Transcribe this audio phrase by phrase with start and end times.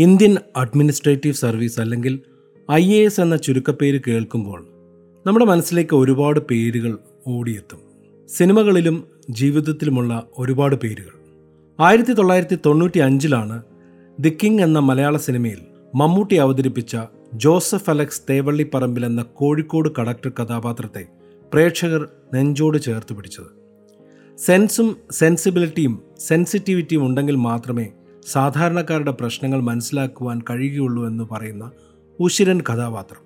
[0.00, 2.20] Indian administrative service അല്ലെങ്കിൽ
[2.70, 4.60] I A S എന്ന ചുരുക്കപ്പേര് കേൾക്കുമ്പോൾ
[5.26, 7.80] നമ്മുടെ മനസ്സിലേക്ക് ഒരുപാട് പേരുകൾ ഓടിയെത്തും.
[8.28, 11.14] സിനിമകളിലും ജീവിതത്തിലുമുള്ള ഒരുപാട് പേരുകൾ.
[11.80, 13.62] ആയിരത്തി തൊള്ളായിരത്തി തൊണ്ണൂറ്റി അഞ്ചിലാണ്
[14.20, 15.58] ദി കിങ് എന്ന മലയാള സിനിമയിൽ
[15.94, 16.96] മമ്മൂട്ടി അവതരിപ്പിച്ച
[17.34, 21.06] ജോസഫ് അലക്സ് തേവള്ളിപ്പറമ്പിൽ എന്ന കോഴിക്കോട് കടക്ടർ കഥാപാത്രത്തെ
[21.52, 23.50] പ്രേക്ഷകർ നെഞ്ചോട് ചേർത്ത് പിടിച്ചത്.
[24.38, 27.88] സെൻസും സെൻസിബിലിറ്റിയും സെൻസിറ്റിവിറ്റിയും ഉണ്ടെങ്കിൽ മാത്രമേ
[28.26, 31.70] സാധാരണക്കാരുടെ പ്രശ്നങ്ങൾ മനസ്സിലാക്കുവാൻ കഴിയുകയുള്ളൂ എന്ന് പറയുന്ന
[32.20, 33.22] ഉശിരൻ കഥാപാത്രം.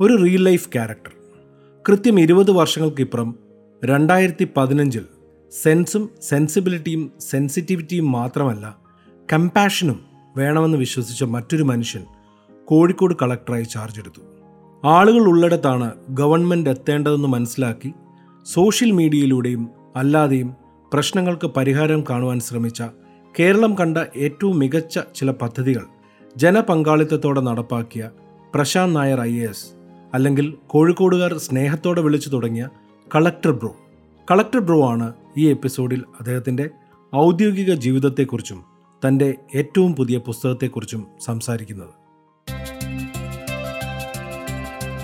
[0.00, 1.12] ഒരു റിയൽ ലൈഫ് ക്യാരക്ടർ
[1.88, 3.34] കൃത്യം ഇരുപത് വർഷങ്ങൾക്കിപ്പുറം
[3.84, 5.04] രണ്ടായിരത്തി പതിനഞ്ചിൽ
[5.62, 8.76] സെൻസും സെൻസിബിലിറ്റിയും സെൻസിറ്റിവിറ്റിയും മാത്രമല്ല
[9.32, 10.04] കമ്പാഷനും
[10.36, 12.04] വേണമെന്ന് വിശ്വസിച്ച മറ്റൊരു മനുഷ്യൻ
[12.64, 14.20] കോഴിക്കോട് കളക്ടറായി ചാർജ് എടുത്തു.
[14.84, 17.92] ആളുകൾ ഉള്ളിടത്താണ് ഗവൺമെന്റ് എത്തേണ്ടതെന്ന് മനസ്സിലാക്കി
[18.44, 20.54] സോഷ്യൽ മീഡിയയിലൂടെയും അല്ലാതെയും
[20.92, 22.82] പ്രശ്നങ്ങൾക്ക് പരിഹാരം കാണുവാൻ ശ്രമിച്ച
[23.38, 25.86] കേരളം കണ്ട ഏറ്റവും മികച്ച ചില പദ്ധതികൾ
[26.36, 28.10] ജനപങ്കാളിത്തത്തോടെ നടപ്പാക്കിയ
[28.54, 29.66] Prashant Nair I A S
[30.14, 32.68] അല്ലെങ്കിൽ കോഴിക്കോടുകാർ സ്നേഹത്തോടെ വിളിച്ചു തുടങ്ങിയ
[33.14, 33.76] കളക്ടർ ബ്രോ.
[34.30, 36.70] കളക്ടർ ബ്രോ ആണ് ഈ എപ്പിസോഡിൽ അദ്ദേഹത്തിന്റെ
[37.16, 38.64] ഔദ്യോഗിക ജീവിതത്തെക്കുറിച്ചും
[39.08, 41.90] തന്റെ ഏറ്റവും പുതിയ പുസ്തകത്തെക്കുറിച്ചും സംസാരിക്കുന്നത്.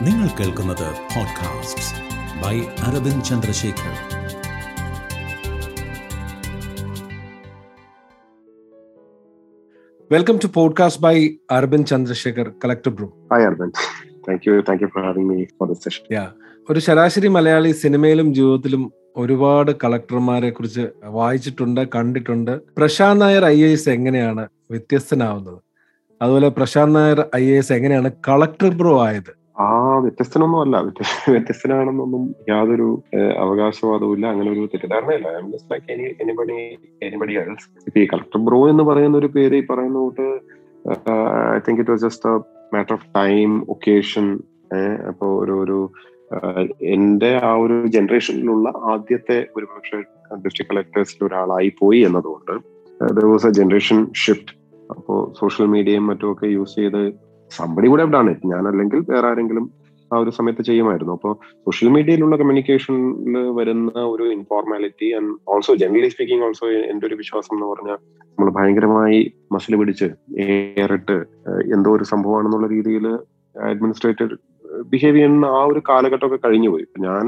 [0.02, 2.04] നിങ്ങൾ കേൾക്കുന്നത് podcast
[2.44, 4.17] by Arvind Chandrasekhar.
[10.12, 13.74] Welcome to podcast by Arvind Chandrasekhar collector bro Hi, Arvind.
[14.48, 16.30] You thank you for having me for this session yeah
[16.70, 22.60] ഒരു ശരാശരി മലയാളി സിനിമയിലും ജീവിതത്തിലും ഒരുപാട് കളക്ടർമാരെ കുറിച്ച് വായിച്ചിട്ടുണ്ട് കണ്ടിട്ടുണ്ട്.
[22.78, 25.58] പ്രശാന്ത് നായർ ഐ എസ് എങ്ങനെയാണ് വ്യത്യസ്തനാവുന്നത്?
[26.22, 29.32] അതുപോലെ പ്രശാന്ത് നായർ ഐ എസ് എങ്ങനെയാണ് കളക്ടർ ബ്രോ ആയത്?
[29.58, 31.04] ആ വ്യത്യസ്തനൊന്നും അല്ല വ്യത്യ-
[31.34, 32.86] വ്യത്യസ്തനാണെന്നൊന്നും യാതൊരു
[33.38, 34.26] അവകാശവാദവും ഇല്ല.
[34.26, 35.28] അങ്ങനെ ഒരു തെറ്റിദ്ധാരണയില്ല.
[35.72, 36.04] Like any
[37.42, 37.68] else
[38.12, 40.26] collector bro എന്ന് പറയുന്ന ഒരു പേര് ഈ പറയുന്ന കൂട്ട്
[41.54, 42.36] I think it was just a
[42.74, 44.26] matter of time occasion
[45.08, 45.78] അപ്പോ ഒരു ഒരു
[46.88, 49.98] എന്റെ ആ ഒരു ജനറേഷനിലുള്ള ആദ്യത്തെ ഒരു പക്ഷേ
[50.44, 52.54] ഡിസ്ട്രിക്ട് കളക്ടേഴ്സിൽ ഒരാളായി പോയി എന്നതുകൊണ്ട്
[53.12, 54.54] there was a generation shift
[54.90, 57.02] അപ്പോ സോഷ്യൽ മീഡിയയും മറ്റും ഒക്കെ യൂസ് ചെയ്ത്
[57.50, 59.66] സംബടി കൂടെ ഡൺ ഇറ്റ് ഞാൻ അല്ലെങ്കിൽ വേറെ ആരെങ്കിലും
[60.10, 61.12] ആ ഒരു സമയത്ത് ചെയ്യുമായിരുന്നു.
[61.12, 61.32] അപ്പോൾ
[61.66, 67.66] സോഷ്യൽ മീഡിയയിലുള്ള കമ്മ്യൂണിക്കേഷനിൽ വരുന്ന ഒരു informality and also generally speaking also എന്റെ ഒരു വിശ്വാസം എന്ന്
[67.66, 67.98] പറഞ്ഞാൽ
[68.38, 69.18] നമ്മൾ ഭയങ്കരമായി
[69.52, 70.08] മസിൽ പിടിച്ച്
[70.84, 71.16] ഏറിട്ട്
[71.72, 73.06] എന്തോ ഒരു സംഭവമാണെന്നുള്ള രീതിയിൽ
[73.54, 74.36] അഡ്മിനിസ്ട്രേറ്റഡ്
[74.90, 76.86] ബിഹേവ് ചെയ്യുന്ന ആ ഒരു കാലഘട്ടമൊക്കെ കഴിഞ്ഞുപോയി.
[76.98, 77.26] ഞാൻ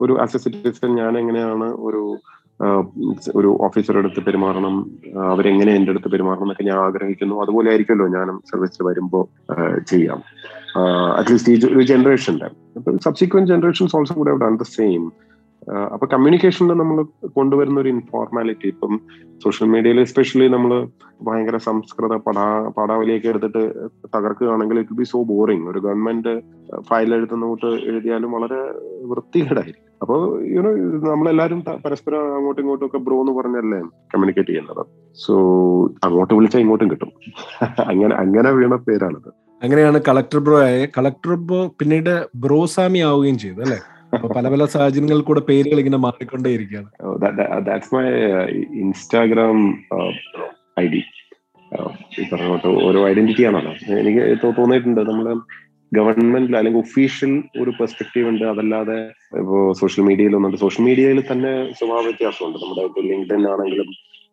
[0.00, 2.02] ഒരു ആസ് എ സിറ്റിസൺ ഞാൻ എങ്ങനെയാണ് ഒരു
[3.36, 4.74] ഒരു ഓഫീസറുടെ അടുത്ത് പെരുമാറണം
[5.30, 7.42] അവരെങ്ങനെ എന്റെ അടുത്ത് പെരുമാറണം എന്നൊക്കെ ഞാൻ ആഗ്രഹിക്കുന്നു.
[7.42, 9.24] അതുപോലെ ആയിരിക്കുമല്ലോ ഞാനും സർവീസിൽ വരുമ്പോൾ
[9.88, 10.20] ചെയ്യാം.
[11.18, 12.48] അറ്റ്ലീസ്റ്റ് ഈ ഒരു ജനറേഷന്റെ
[13.04, 15.12] സബ്സിക്വന്റ് ജനറേഷൻസ് ഓൾസോ കൂടെ ഡൺ ദ സെയിം
[15.68, 19.00] അപ്പൊ കമ്മ്യൂണിക്കേഷനിൽ നമ്മൾ കൊണ്ടുവരുന്ന ഒരു ഇൻഫോർമാലിറ്റി ഇപ്പം
[19.44, 20.88] സോഷ്യൽ മീഡിയയിൽ എസ്പെഷ്യലി നമ്മൾ
[21.22, 23.62] ഭയങ്കര സംസ്കൃത പടാ പടാവലിയൊക്കെ എടുത്തിട്ട്
[24.16, 26.40] തകർക്കുകയാണെങ്കിൽ ഇറ്റ് ബി സോ ബോറിങ് ഒരു ഗവൺമെന്റ്
[26.88, 28.60] ഫയൽ എഴുതുന്ന കൂട്ട് എഴുതിയാലും വളരെ
[29.02, 29.88] വൃത്തികേടായിരിക്കും.
[30.02, 30.70] അപ്പോൾ യുനോ
[31.10, 34.82] നമ്മളെല്ലാരും പരസ്പരം അങ്ങോട്ടും ഇങ്ങോട്ടും ഒക്കെ ബ്രോ എന്ന് പറഞ്ഞല്ലേ കമ്മ്യൂണിക്കേറ്റ് ചെയ്യുന്നത്.
[35.16, 35.34] സോ
[36.04, 37.12] അങ്ങോട്ട് വിളിച്ചാൽ ഇങ്ങോട്ടും കിട്ടും.
[37.90, 39.30] അങ്ങനെ അങ്ങനെ വീണ പേരാണിത്.
[39.62, 45.40] അങ്ങനെയാണ് കളക്ടർ ബ്രോ ആയ കളക്ടർ ബ്രോ പിന്നീട് ബ്രോസാമി ആവുകയും ചെയ്തു അല്ലെ പല പല സാഹചര്യങ്ങളിൽ കൂടെ
[45.40, 46.88] പേരുകൾ ഇങ്ങനെ മാറിക്കൊണ്ടേയിരിക്കുകയാണ്
[48.74, 49.58] ഇൻസ്റ്റാഗ്രാം Instagram
[49.94, 50.94] uh, ID.
[52.20, 53.72] ഈ പറഞ്ഞോട്ട് ഓരോ ഐഡന്റിറ്റി ആണല്ലോ.
[53.98, 55.40] എനിക്ക് തോന്നിയിട്ടുണ്ട് നമ്മൾ
[55.94, 58.44] ഗവൺമെന്റിൽ അല്ലെങ്കിൽ ഒഫീഷ്യൽ ഒരു പെർസ്പെക്റ്റീവ് ഉണ്ട്.
[58.44, 59.06] അതല്ലാതെ
[59.38, 60.56] ഇപ്പോൾ സോഷ്യൽ മീഡിയയിൽ ഒന്നുണ്ട്.
[60.56, 62.58] സോഷ്യൽ മീഡിയയിൽ തന്നെ സ്വഭാവ വ്യത്യാസമുണ്ട്.
[62.58, 63.86] നമ്മുടെ ഇപ്പോൾ ലിങ്ക്ഡിൻ ആണെങ്കിലും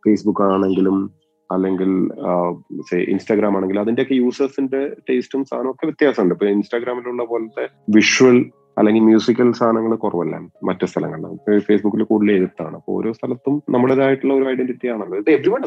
[0.06, 1.12] ഫേസ്ബുക്ക് ആണെങ്കിലും
[1.52, 2.10] അല്ലെങ്കിൽ
[3.04, 6.36] ഇൻസ്റ്റാഗ്രാം ആണെങ്കിലും അതിന്റെയൊക്കെ യൂസേഴ്സിന്റെ ടേസ്റ്റും സാധനവും ഒക്കെ വ്യത്യാസമുണ്ട്.
[6.36, 10.36] ഇപ്പൊ ഇൻസ്റ്റാഗ്രാമിലുള്ള പോലത്തെ വിഷ്വൽ അല്ലെങ്കിൽ മ്യൂസിക്കൽ സാധനങ്ങൾ കുറവല്ല
[10.68, 11.36] മറ്റു സ്ഥലങ്ങളിൽ.
[11.68, 12.76] ഫേസ്ബുക്കിൽ കൂടുതൽ എഴുത്താണ്.
[12.80, 15.18] അപ്പൊ ഓരോ സ്ഥലത്തും നമ്മുടേതായിട്ടുള്ള ഒരു ഐഡന്റിറ്റി ആണല്ലോ.
[15.22, 15.64] ഇത് എവ്രി വൺ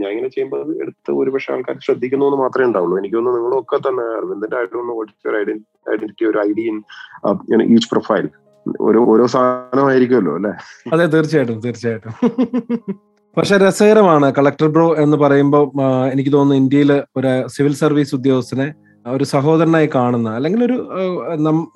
[0.00, 2.98] ഞാൻ ഇങ്ങനെ ചെയ്യുമ്പോൾ എടുത്ത് ഒരുപക്ഷെ ആൾക്കാർ ശ്രദ്ധിക്കുന്നു എന്ന് മാത്രമേ ഉണ്ടാവുള്ളൂ.
[3.02, 5.36] എനിക്ക് തോന്നുന്നു നിങ്ങളൊക്കെ തന്നെ അരവിന്ദന്റെ ആയിട്ടൊന്ന് ഒരു
[5.94, 6.78] ഐഡന്റിറ്റി ഒരു ഐഡി ഇൻ
[7.76, 8.28] ഈച്ച് പ്രൊഫൈൽ
[8.86, 10.52] ഓരോ ഓരോ സാധനമായിരിക്കുമല്ലോ അല്ലെ?
[10.92, 12.12] അതെ തീർച്ചയായിട്ടും തീർച്ചയായിട്ടും.
[13.36, 14.26] പക്ഷെ രസകരമാണ്.
[14.38, 15.64] കളക്ടർ ബ്രോ എന്ന് പറയുമ്പോൾ
[16.12, 18.66] എനിക്ക് തോന്നുന്നു ഇന്ത്യയിൽ ഒരു സിവിൽ സർവീസ് ഉദ്യോഗസ്ഥനെ
[19.06, 20.76] ഒരു സഹോദരനായി കാണുന്ന അല്ലെങ്കിൽ ഒരു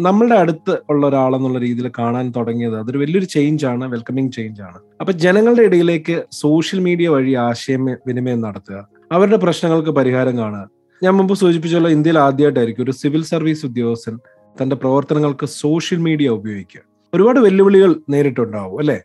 [0.00, 4.78] നമ്മളുടെ അടുത്ത് ഉള്ള ഒരാളെന്നുള്ള രീതിയിൽ കാണാൻ തുടങ്ങിയത് അതൊരു വലിയൊരു ചേഞ്ച് ആണ് വെൽക്കമിങ് ചേഞ്ച് ആണ്.
[5.00, 10.64] അപ്പൊ ജനങ്ങളുടെ ഇടയിലേക്ക് സോഷ്യൽ മീഡിയ വഴി ആശയം വിനിമയം നടത്തുക അവരുടെ പ്രശ്നങ്ങൾക്ക് പരിഹാരം കാണുക.
[11.02, 14.14] ഞാൻ മുമ്പ് സൂചിപ്പിച്ചുള്ള ഇന്ത്യയിൽ ആദ്യമായിട്ടായിരിക്കും ഒരു സിവിൽ സർവീസ് ഉദ്യോഗസ്ഥൻ
[14.56, 16.82] തന്റെ പ്രവർത്തനങ്ങൾക്ക് സോഷ്യൽ മീഡിയ ഉപയോഗിക്കുക.
[17.14, 18.98] ഒരുപാട് വെല്ലുവിളികൾ നേരിട്ടുണ്ടാവും അല്ലെ?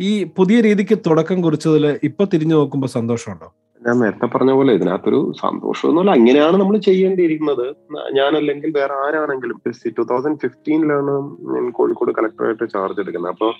[0.00, 3.48] ഈ പുതിയ രീതിക്ക് തുടക്കം കുറിച്ചതിൽ ഇപ്പൊ തിരിഞ്ഞു നോക്കുമ്പോൾ സന്തോഷമുണ്ടോ?
[3.86, 7.66] ഞാൻ നേരത്തെ പറഞ്ഞ പോലെ ഇതിനകത്തൊരു സന്തോഷം അങ്ങനെയാണ് നമ്മൾ ചെയ്യേണ്ടിയിരിക്കുന്നത്.
[8.12, 9.58] ഞാനല്ലെങ്കിൽ വേറെ ആരാണെങ്കിലും
[9.98, 11.14] ടൂ തൗസൻഡ് ഫിഫ്റ്റീനിലാണ്
[11.54, 13.32] ഞാൻ കോഴിക്കോട് കളക്ടറായിട്ട് ചാർജ് എടുക്കുന്നത്.
[13.32, 13.52] അപ്പൊ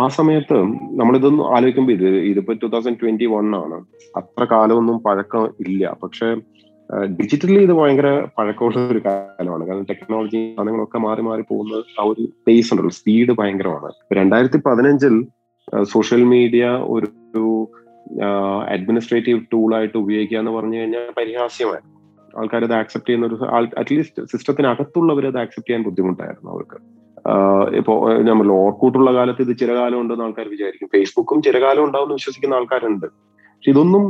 [0.00, 0.56] ആ സമയത്ത്
[1.00, 3.84] നമ്മളിതൊന്നും ആലോചിക്കുമ്പോൾ ഇത് ഇതിപ്പോ ടൂ തൗസൻഡ് ട്വന്റി വൺ ആണ്.
[4.16, 5.96] അത്ര കാലമൊന്നും പഴക്കം ഇല്ല.
[6.02, 6.34] പക്ഷെ
[7.20, 8.08] ഡിജിറ്റലി ഇത് ഭയങ്കര
[8.38, 9.66] പഴക്കമുള്ള ഒരു കാലമാണ്.
[9.66, 12.90] കാരണം ടെക്നോളജി സാധനങ്ങളൊക്കെ മാറി മാറി പോകുന്ന ആ ഒരു പേസ് ഉണ്ടല്ലോ.
[12.90, 13.92] സ്പീഡ് ഭയങ്കരമാണ്.
[14.12, 15.26] രണ്ടായിരത്തി പതിനഞ്ചിൽ
[15.82, 17.68] സോഷ്യൽ മീഡിയ ഒരു
[18.68, 21.92] അഡ്മിനിസ്ട്രേറ്റീവ് ടൂളായിട്ട് ഉപയോഗിക്കുക എന്ന് പറഞ്ഞു കഴിഞ്ഞാൽ പരിഹാസ്യമായിരുന്നു.
[22.38, 23.36] ആൾക്കാർ അത് ആക്സെപ്റ്റ് ചെയ്യുന്ന ഒരു
[23.78, 26.78] അറ്റ്ലീസ്റ്റ് സിസ്റ്റത്തിനകത്തുള്ളവർ അത് ആക്സെപ്റ്റ് ചെയ്യാൻ ബുദ്ധിമുട്ടായിരുന്നു അവർക്ക്.
[27.76, 30.88] ഇപ്പോ നമ്മൾ ഓർക്കൂട്ടുള്ള കാലത്ത് ഇത് ചിരകാലം ഉണ്ടെന്ന് ആൾക്കാർ വിചാരിക്കും.
[30.94, 33.06] ഫേസ്ബുക്കും ചിരകാലം ഉണ്ടാവും എന്ന് വിശ്വസിക്കുന്ന ആൾക്കാരുണ്ട്.
[33.06, 34.04] പക്ഷെ ഇതൊന്നും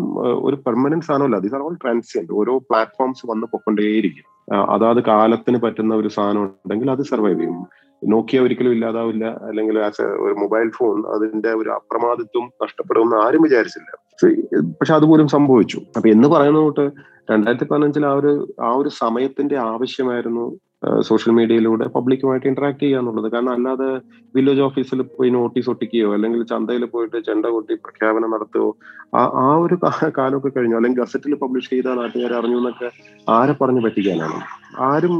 [0.44, 1.38] ഒരു പെർമനന്റ് സാധനമല്ല.
[1.38, 4.26] ദീസ് ആർ ഓൾ ട്രാൻസിയന്റ് ഓരോ പ്ലാറ്റ്ഫോംസ് വന്ന് പൊക്കൊണ്ടേയിരിക്കും.
[4.70, 7.66] അതാത് കാലത്തിന് പറ്റുന്ന ഒരു സാധനം ഉണ്ടെങ്കിൽ അത് സർവൈവ് ചെയ്യും.
[8.12, 9.24] നോക്കിയ ഒരിക്കലും ഇല്ലാതാവില്ല.
[9.48, 9.76] അല്ലെങ്കിൽ
[10.24, 13.90] ഒരു മൊബൈൽ ഫോൺ അതിന്റെ ഒരു അപ്രമാദിത്വം നഷ്ടപ്പെടുമെന്ന് ആരും വിചാരിച്ചില്ല.
[14.80, 15.78] പക്ഷെ അതുപോലും സംഭവിച്ചു.
[15.96, 16.86] അപ്പൊ എന്ന് പറയുന്ന തൊട്ട്
[17.30, 18.32] രണ്ടായിരത്തി പതിനഞ്ചിൽ ആ ഒരു
[18.68, 20.44] ആ ഒരു സമയത്തിന്റെ ആവശ്യമായിരുന്നു
[21.08, 23.32] സോഷ്യൽ മീഡിയയിലൂടെ പബ്ലിക്കുമായിട്ട് ഇന്ററാക്ട് ചെയ്യുക എന്നുള്ളത്.
[23.32, 23.86] കാരണം അല്ലാതെ
[24.36, 28.68] വില്ലേജ് ഓഫീസിൽ പോയി നോട്ടീസ് ഒട്ടിക്കുകയോ അല്ലെങ്കിൽ ചന്തയിൽ പോയിട്ട് ചെണ്ട കൊട്ടി പ്രഖ്യാപനം നടത്തുകയോ
[29.18, 29.76] ആ ആ ഒരു
[30.18, 30.76] കാലമൊക്കെ കഴിഞ്ഞു.
[30.76, 32.90] അല്ലെങ്കിൽ ഗസറ്റിൽ പബ്ലിഷ് ചെയ്ത നാട്ടുകാർ അറിഞ്ഞു എന്നൊക്കെ
[33.36, 34.38] ആരെ പറഞ്ഞു പറ്റിക്കാനാണ്?
[34.90, 35.14] ആരും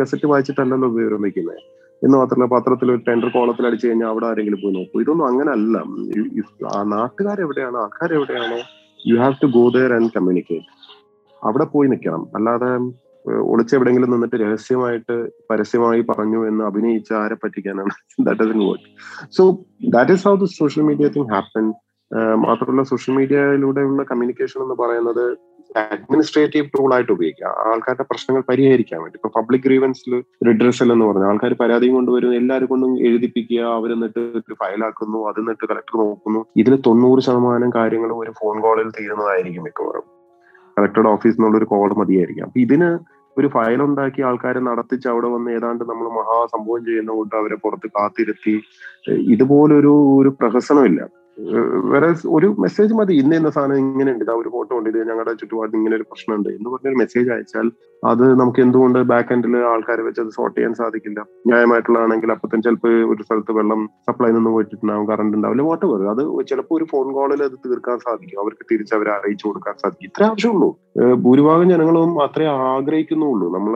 [0.00, 1.62] ഗസറ്റ് വായിച്ചിട്ടല്ലല്ലോ വിവരം വയ്ക്കുന്നത്
[2.04, 5.00] എന്ന് മാത്രമല്ല പത്രത്തിൽ ഒരു ടെൻഡർ കോളത്തിൽ അടിച്ചു കഴിഞ്ഞാൽ അവിടെ ആരെങ്കിലും പോയി നോക്കും.
[5.00, 5.78] ഇതൊന്നും അങ്ങനല്ല.
[6.74, 7.80] ആ നാട്ടുകാരെവിടെയാണോ?
[7.80, 8.58] ആൾക്കാരെവിടെയാണോ?
[9.06, 10.66] You have to go there and communicate
[11.44, 12.26] അവിടെ പോയി നിൽക്കണം.
[12.36, 12.70] അല്ലാതെ
[13.30, 17.90] ഒളിച്ചെവിടെങ്കിലും നിന്നിട്ട് രഹസ്യമായിട്ട് പരസ്യമായി പറഞ്ഞു എന്ന് അഭിനയിച്ച ആരെ പറ്റിക്കാനാണ്
[18.20, 18.90] that doesn't work
[19.36, 19.58] so
[19.88, 21.66] that is how the social media thing happen
[22.36, 29.16] മാത്രമല്ല സോഷ്യൽ മീഡിയയിലൂടെയുള്ള കമ്മ്യൂണിക്കേഷൻ എന്ന് പറയുന്നത് അഡ്മിനിസ്ട്രേറ്റീവ് ടൂൾ ആയിട്ട് ഉപയോഗിക്കുക ആൾക്കാരുടെ പ്രശ്നങ്ങൾ പരിഹരിക്കാൻ വേണ്ടി.
[29.16, 32.34] ഇപ്പൊ പബ്ലിക് ഗ്രീവൻസിൽ റിഡ്രസൽ എന്ന് പറഞ്ഞാൽ ആൾക്കാർ പരാതിയും കൊണ്ടുവരും.
[32.34, 36.46] എല്ലാവരും കൊണ്ടും എഴുതിപ്പിക്കുക അവർ എന്നിട്ട് ഒരു ഫയലാക്കുന്നു അത് എന്നിട്ട് കളക്ടർ നോക്കുന്നു.
[36.56, 40.06] ഇതിൽ തൊണ്ണൂറ് ശതമാനം കാര്യങ്ങൾ ഒരു ഫോൺ കോളിൽ തീരുന്നതായിരിക്കും മിക്കവാറും.
[40.78, 42.44] കളക്ടറുടെ ഓഫീസിൽ നിന്നുള്ള ഒരു കോൾ മതിയായിരിക്കും.
[42.44, 42.98] അപ്പൊ ഇതിന്
[43.38, 48.60] ഒരു ഫയൽ ഉണ്ടാക്കി ആൾക്കാരെ നടത്തിച്ച് അവിടെ വന്ന് ഏതാണ്ട് നമ്മൾ മഹാസംഭവം ചെയ്യുന്ന കൊണ്ട് അവരെ പുറത്ത് കാത്തിരുത്തി
[49.08, 51.17] ഇതുപോലൊരു ഒരു പ്രഹസനമില്ല.
[51.92, 53.14] വേറെ ഒരു മെസ്സേജ് മതി.
[53.14, 54.24] ഇന്ന ഇന്ന സാധനം ഇങ്ങനെ ഉണ്ട്.
[54.24, 54.88] ഇതാ ഒരു ഫോട്ടോ ഉണ്ട്.
[54.90, 57.72] ഇത് ഞങ്ങളുടെ ചുറ്റുപാട് ഇങ്ങനെ ഒരു പ്രശ്നമുണ്ട് എന്ന് പറഞ്ഞൊരു മെസ്സേജ് അയച്ചാൽ
[58.04, 61.20] അത് നമുക്ക് എന്തുകൊണ്ട് ബാക്ക് എൻഡിൽ ആൾക്കാരെ വെച്ച് അത് സോർട്ട് ചെയ്യാൻ സാധിക്കില്ല?
[61.46, 66.74] ന്യായമായിട്ടുള്ളതാണെങ്കിൽ അപ്പത്തന്നെ ചിലപ്പോൾ ഒരു സ്ഥലത്ത് വെള്ളം സപ്ലൈ നിന്ന് പോയിട്ടുണ്ടാവും കറണ്ട് ഉണ്ടാവില്ല വാട്ടർ വരും അത് ചിലപ്പോൾ
[66.74, 68.40] ഒരു ഫോൺ കോളിൽ അത് തീർക്കാൻ സാധിക്കും.
[68.40, 70.10] അവർക്ക് തിരിച്ച് അവരെ അറിയിച്ചു കൊടുക്കാൻ സാധിക്കും.
[70.10, 70.70] ഇത്ര ആവശ്യമുള്ളൂ.
[71.14, 73.58] ഭൂരിഭാഗം ജനങ്ങളും അത്രേ ആഗ്രഹിക്കുന്നുള്ളൂ.
[73.58, 73.74] നമ്മൾ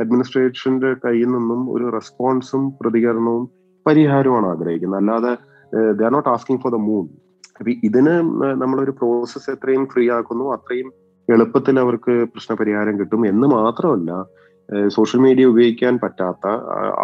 [0.00, 3.50] അഡ്മിനിസ്ട്രേഷന്റെ കയ്യിൽ നിന്നും ഒരു റെസ്പോൺസും പ്രതികരണവും
[3.86, 5.00] പരിഹാരമാണ് ആഗ്രഹിക്കുന്നത്.
[5.00, 7.04] അല്ലാതെ they are not asking for the moon
[7.60, 8.14] അപ്പൊ ഇതിന്
[8.62, 10.88] നമ്മളൊരു പ്രോസസ്സ് എത്രയും ഫ്രീ ആക്കുന്നു അത്രയും
[11.28, 14.10] എളുപ്പത്തിൽ അവർക്ക് പ്രശ്നപരിഹാരം കിട്ടും എന്ന് മാത്രമല്ല
[14.88, 16.46] സോഷ്യൽ മീഡിയ ഉപയോഗിക്കാൻ പറ്റാത്ത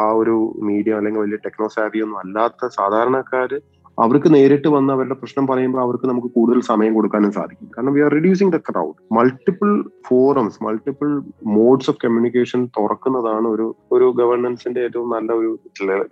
[0.05, 3.59] ആ ഒരു മീഡിയ അല്ലെങ്കിൽ വലിയ ടെക്നോ സാവി ഒന്നും അല്ലാത്ത സാധാരണക്കാര്
[3.99, 7.69] അവർക്ക് നേരിട്ട് വന്ന് അവരുടെ പ്രശ്നം പറയുമ്പോൾ അവർക്ക് നമുക്ക് കൂടുതൽ സമയം കൊടുക്കാനും സാധിക്കും.
[7.77, 9.71] കാരണം we are reducing the crowd multiple
[10.09, 11.09] forums multiple
[11.43, 15.53] modes of communication തുറക്കുന്നതാണ് ഒരു ഒരു ഗവർണൻസിന്റെ ഏറ്റവും നല്ല ഒരു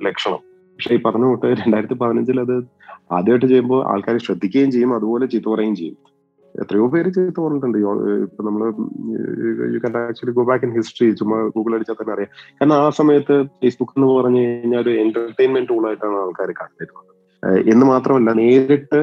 [0.02, 0.42] ലക്ഷണം.
[0.74, 2.56] പക്ഷെ ഈ പറഞ്ഞ കൂട്ട് രണ്ടായിരത്തി പതിനഞ്ചിൽ അത്
[3.16, 5.96] ആദ്യമായിട്ട് ചെയ്യുമ്പോൾ ആൾക്കാർ ശ്രദ്ധിക്കുകയും ചെയ്യും അതുപോലെ ചീത്ത പറയുകയും ചെയ്യും.
[6.54, 7.78] എത്രയോ പേര് ചീത്ത പറഞ്ഞിട്ടുണ്ട്.
[8.24, 8.42] ഇപ്പൊ
[10.02, 12.30] actually go back in history ചുമ്മാ ഗൂഗിൾ അടിച്ചാൽ തന്നെ അറിയാം.
[12.58, 17.10] കാരണം ആ സമയത്ത് ഫേസ്ബുക്ക് എന്ന് പറഞ്ഞു കഴിഞ്ഞാൽ ഒരു എന്റർടൈൻമെന്റ് ടൂളായിട്ടാണ് ആൾക്കാർ കണ്ടിരുന്നത്
[17.72, 19.00] എന്ന് മാത്രമല്ല നേരിട്ട്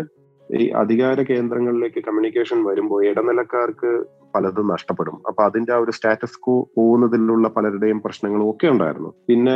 [0.50, 3.92] ഈ അധികാര കേന്ദ്രങ്ങളിലേക്ക് കമ്മ്യൂണിക്കേഷൻ വരുമ്പോൾ ഇടനിലക്കാർക്ക്
[4.36, 5.16] പലതും നഷ്ടപ്പെടും.
[5.28, 9.14] അപ്പൊ അതിന്റെ ആ ഒരു സ്റ്റാറ്റസ് കോ പോകുന്നതിലുള്ള പലരുടെയും പ്രശ്നങ്ങളും ഒക്കെ ഉണ്ടായിരുന്നു.
[9.28, 9.56] പിന്നെ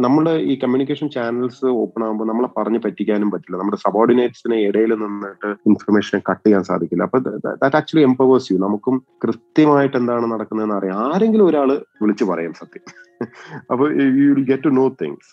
[0.00, 3.56] നമ്മുടെ ഈ കമ്മ്യൂണിക്കേഷൻ ചാനൽസ് ഓപ്പൺ ആകുമ്പോൾ നമ്മളെ പറഞ്ഞ് പറ്റിക്കാനും പറ്റില്ല.
[3.56, 7.02] നമ്മുടെ സബോർഡിനേറ്റ്സിനെ ഇടയിൽ നിന്നിട്ട് ഇൻഫർമേഷൻ കട്ട് ചെയ്യാൻ സാധിക്കില്ല.
[7.02, 10.98] അപ്പൊ ദാറ്റ് ആക്ച്വലി എംപവേഴ്സ് യു നമുക്കും കൃത്യമായിട്ട് എന്താണ് നടക്കുന്നതെന്ന് അറിയാം.
[11.14, 11.72] ആരെങ്കിലും ഒരാൾ
[12.02, 12.86] വിളിച്ചു പറയാം സത്യം.
[13.72, 13.84] അപ്പൊ
[14.20, 15.30] you will get to know things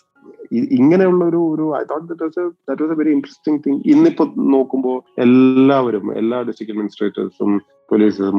[0.52, 6.16] ഇങ്ങനെയുള്ള ഒരു ഒരു I thought that that was a very interesting thing ഇന്നിപ്പോ നോക്കുമ്പോൾ എല്ലാവരും
[6.16, 7.52] എല്ലാ ഡിസ്ട്രിക്ട് അഡ്മിനിസ്ട്രേറ്റേഴ്സും
[7.90, 8.38] പോലീസും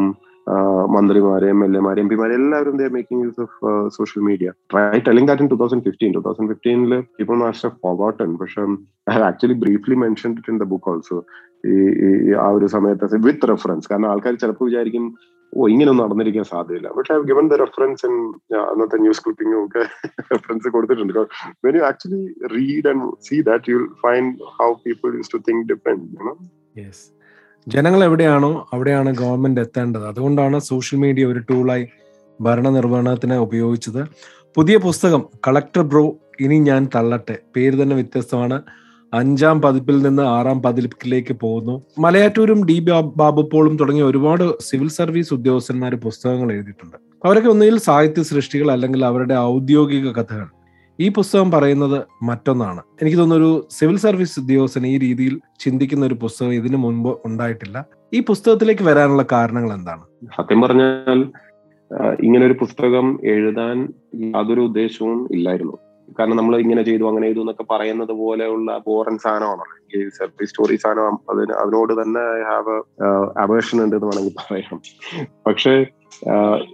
[0.95, 3.57] മന്ത്രിമാരെ എം എൽ എമാരെ എം പിമാരെ എല്ലാവരും they making use of
[3.97, 8.31] social media try telling that in two thousand fifteen two thousand ഫിഫ്റ്റീനിൽ ഇപ്പോൾ മാസ്റ്റർ ഫോഗോട്ടൺ
[8.41, 8.63] പക്ഷെ
[9.09, 11.17] I have actually briefly mention in the book also
[11.71, 11.75] ഈ
[12.45, 15.05] ആ ഒരു സമയത്ത് വിത്ത് റെഫറൻസ് കാരണം ആൾക്കാർ ചിലപ്പോൾ വിചാരിക്കും
[15.53, 16.89] ഓ ഇങ്ങനെയൊന്നും നടന്നിരിക്കാൻ സാധ്യതയില്ല.
[16.97, 18.15] പക്ഷെ I given the reference in
[18.71, 19.83] അന്നത്തെ ന്യൂസ് ക്ലിപ്പിംഗും ഒക്കെ
[20.33, 21.21] റെഫറൻസ് കൊടുത്തിട്ടുണ്ട്.
[21.65, 22.23] When you actually
[22.55, 26.35] read and see that you find how people use to think different
[26.81, 27.03] yes
[27.67, 30.07] ജനങ്ങൾ എവിടെയാണോ അവിടെയാണ് ഗവൺമെന്റ് എത്തേണ്ടത്.
[30.07, 31.87] അതുകൊണ്ടാണ് സോഷ്യൽ മീഡിയ ഒരു ടൂളായി
[32.41, 34.05] ഭരണനിർവഹണത്തിന് ഉപയോഗിച്ചത്.
[34.55, 37.37] പുതിയ പുസ്തകം കളക്ടർ ബ്രോ ഇനി ഞാൻ തള്ളട്ടെ.
[37.55, 38.61] പേര് തന്നെ വ്യത്യസ്തമാണ്.
[39.13, 41.81] അഞ്ചാം പതിപ്പിൽ നിന്ന് ആറാം പതിപ്പിലേക്ക് പോകുന്നു.
[41.99, 42.85] മലയാറ്റൂരും ഡി
[43.15, 46.97] ബാബുപ്പോളും തുടങ്ങിയ ഒരുപാട് സിവിൽ സർവീസ് ഉദ്യോഗസ്ഥന്മാർ പുസ്തകങ്ങൾ എഴുതിയിട്ടുണ്ട്.
[47.25, 50.58] അവരൊക്കെ ഒന്നുകിൽ സാഹിത്യ സൃഷ്ടികൾ അല്ലെങ്കിൽ അവരുടെ ഔദ്യോഗിക കഥകൾ.
[51.03, 52.81] ഈ പുസ്തകം പറയുന്നത് മറ്റൊന്നാണ്.
[53.01, 57.77] എനിക്ക് തോന്നുന്നു ഒരു സിവിൽ സർവീസ് ഉദ്യോഗസ്ഥൻ ഈ രീതിയിൽ ചിന്തിക്കുന്ന ഒരു പുസ്തകം ഇതിനു മുൻപ് ഉണ്ടായിട്ടില്ല.
[58.13, 60.03] ഈ പുസ്തകത്തിലേക്ക് വരാനുള്ള കാരണങ്ങൾ എന്താണ്?
[60.37, 61.19] സത്യം പറഞ്ഞാൽ
[62.25, 63.77] ഇങ്ങനെ ഒരു പുസ്തകം എഴുതാൻ
[64.23, 65.77] യാതൊരു ഉദ്ദേശവും ഇല്ലായിരുന്നു.
[66.19, 69.77] കാരണം നമ്മൾ ഇങ്ങനെ ചെയ്തു അങ്ങനെ ചെയ്തു എന്നൊക്കെ പറയുന്നത് പോലെയുള്ള ബോറൻ സാധനമാണല്ലോ.
[69.95, 72.75] ഈ സർവീസ് സ്റ്റോറി സാധനം അതിന് അതിനോട് തന്നെ ഹാവ്
[73.45, 74.79] അവേഷൻ ഉണ്ട് എന്ന് വേണമെങ്കിൽ പറയാം.
[75.47, 75.73] പക്ഷേ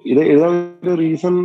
[0.05, 1.35] ഇത് എഴുതാൻ ഒരു റീസൺ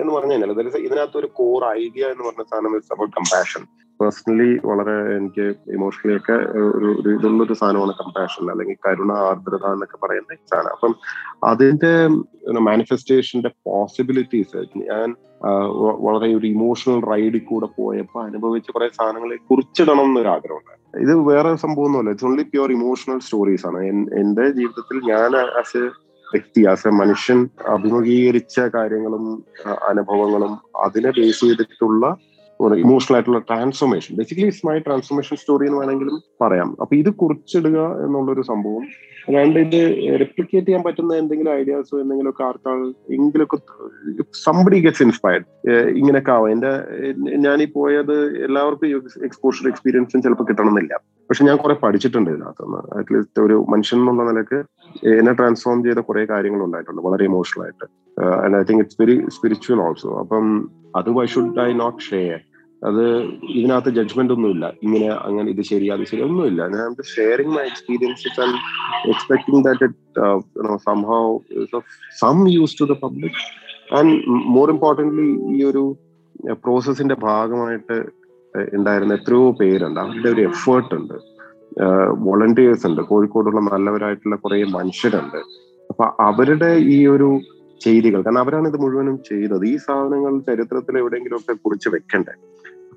[0.00, 0.52] എന്ന് പറഞ്ഞു കഴിഞ്ഞാൽ
[0.86, 3.64] ഇതിനകത്ത് ഒരു കോർ ഐഡിയ എന്ന് പറഞ്ഞ സാധനം ഇറ്റ്സ് അബൌട്ട് കമ്പാഷൻ
[4.00, 6.34] പേഴ്സണലി വളരെ എനിക്ക് ഇമോഷണലി ഒക്കെ
[6.78, 10.72] ഒരു ഇതുള്ളൊരു സാധനമാണ് കമ്പാഷൻ അല്ലെങ്കിൽ കരുണ ആർദ്രത എന്നൊക്കെ പറയുന്ന സാധനം.
[10.76, 10.94] അപ്പം
[11.50, 11.92] അതിന്റെ
[12.68, 15.08] മാനിഫെസ്റ്റേഷന്റെ പോസിബിലിറ്റീസ് ഞാൻ
[16.06, 20.74] വളരെ ഒരു ഇമോഷണൽ റൈഡിൽ കൂടെ പോയപ്പോൾ അനുഭവിച്ച കുറെ സാധനങ്ങളെ കുറിച്ചിടണം എന്നൊരു ആഗ്രഹമുണ്ട്.
[21.04, 23.80] ഇത് വേറെ സംഭവമൊന്നുമല്ല it's only pure emotional stories ആണ്.
[24.22, 25.30] എന്റെ ജീവിതത്തിൽ ഞാൻ
[25.62, 25.86] ആസ് എ
[26.32, 29.44] വ്യക്തി ആസ് എ മനുഷ്യൻ അഭിമുഖീകരിച്ച കാര്യങ്ങളും
[29.88, 32.16] അനുഭവങ്ങളും അതിനെ ബേസ് ചെയ്തിട്ടുള്ള
[32.60, 36.76] ഒരു ഇമോഷണൽ ആയിട്ടുള്ള transformation basically it's my transformation story എന്ന് വേണമെങ്കിലും പറയാം.
[36.80, 38.84] അപ്പൊ ഇത് കുറിച്ചിടുക എന്നുള്ളൊരു സംഭവം.
[39.28, 39.80] അല്ലാണ്ട് ഇത്
[40.20, 43.58] റെപ്ലിക്കേറ്റ് ചെയ്യാൻ പറ്റുന്ന എന്തെങ്കിലും ഐഡിയാസോ എന്തെങ്കിലുമൊക്കെ ആർക്കാൾ എങ്കിലൊക്കെ
[44.44, 46.52] സംബഡി ഗെറ്റ്സ് ഇൻസ്പയർഡ് ഇങ്ങനെയൊക്കെ ആവാം.
[46.52, 46.72] എന്റെ
[47.48, 51.15] ഞാനീ പോയത് എല്ലാവർക്കും എക്സ്പോഷർ എക്സ്പീരിയൻസും ചിലപ്പോൾ കിട്ടണമെന്നില്ല.
[51.28, 52.80] പക്ഷെ ഞാൻ കുറെ പഠിച്ചിട്ടുണ്ട് ഇതിനകത്തുനിന്ന്.
[52.98, 54.58] അറ്റ്ലീസ്റ്റ് ഒരു മനുഷ്യൻ എന്നുള്ള നിലയ്ക്ക്
[55.20, 57.86] എന്നെ ട്രാൻസ്ഫോം ചെയ്ത കുറെ കാര്യങ്ങൾ ഉണ്ടായിട്ടുണ്ട് വളരെ ഇമോഷണൽ ആയിട്ട്.
[58.44, 60.44] And I think it's very spiritual also അപ്പം
[60.96, 62.38] അത് why should I not share
[62.82, 63.02] അത്
[63.58, 68.58] ഇതിനകത്ത് ജഡ്ജ്മെന്റ് ഒന്നുമില്ല ഇങ്ങനെ അങ്ങനെ ഇത് ശരി അത് ശരി ഒന്നുമില്ല ഞാൻ sharing my experiences and
[69.12, 69.86] expecting that
[70.88, 71.22] somehow
[72.22, 73.40] some use to the public
[73.98, 74.12] and
[74.56, 75.84] more importantly ഈ ഒരു
[76.64, 77.96] പ്രോസസ്സിന്റെ ഭാഗമായിട്ട്
[78.72, 80.00] ഉണ്ടായിരുന്ന എത്രയോ പേരുണ്ട്.
[80.00, 81.14] അവരുടെ ഒരു എഫേർട്ട് ഉണ്ട്.
[82.18, 83.02] വോളണ്ടിയേഴ്സ് ഉണ്ട്.
[83.02, 85.36] കോഴിക്കോടുള്ള നല്ലവരായിട്ടുള്ള കുറെ മനുഷ്യരുണ്ട്.
[85.90, 87.40] അപ്പൊ അവരുടെ ഈ ഒരു
[87.84, 89.64] ചെയ്തികൾ കാരണം അവരാണ് ഇത് മുഴുവനും ചെയ്തത്.
[89.64, 92.32] ഈ സാധനങ്ങൾ ചരിത്രത്തിൽ എവിടെയെങ്കിലും ഒക്കെ കുറിച്ച് വെക്കണ്ടേ?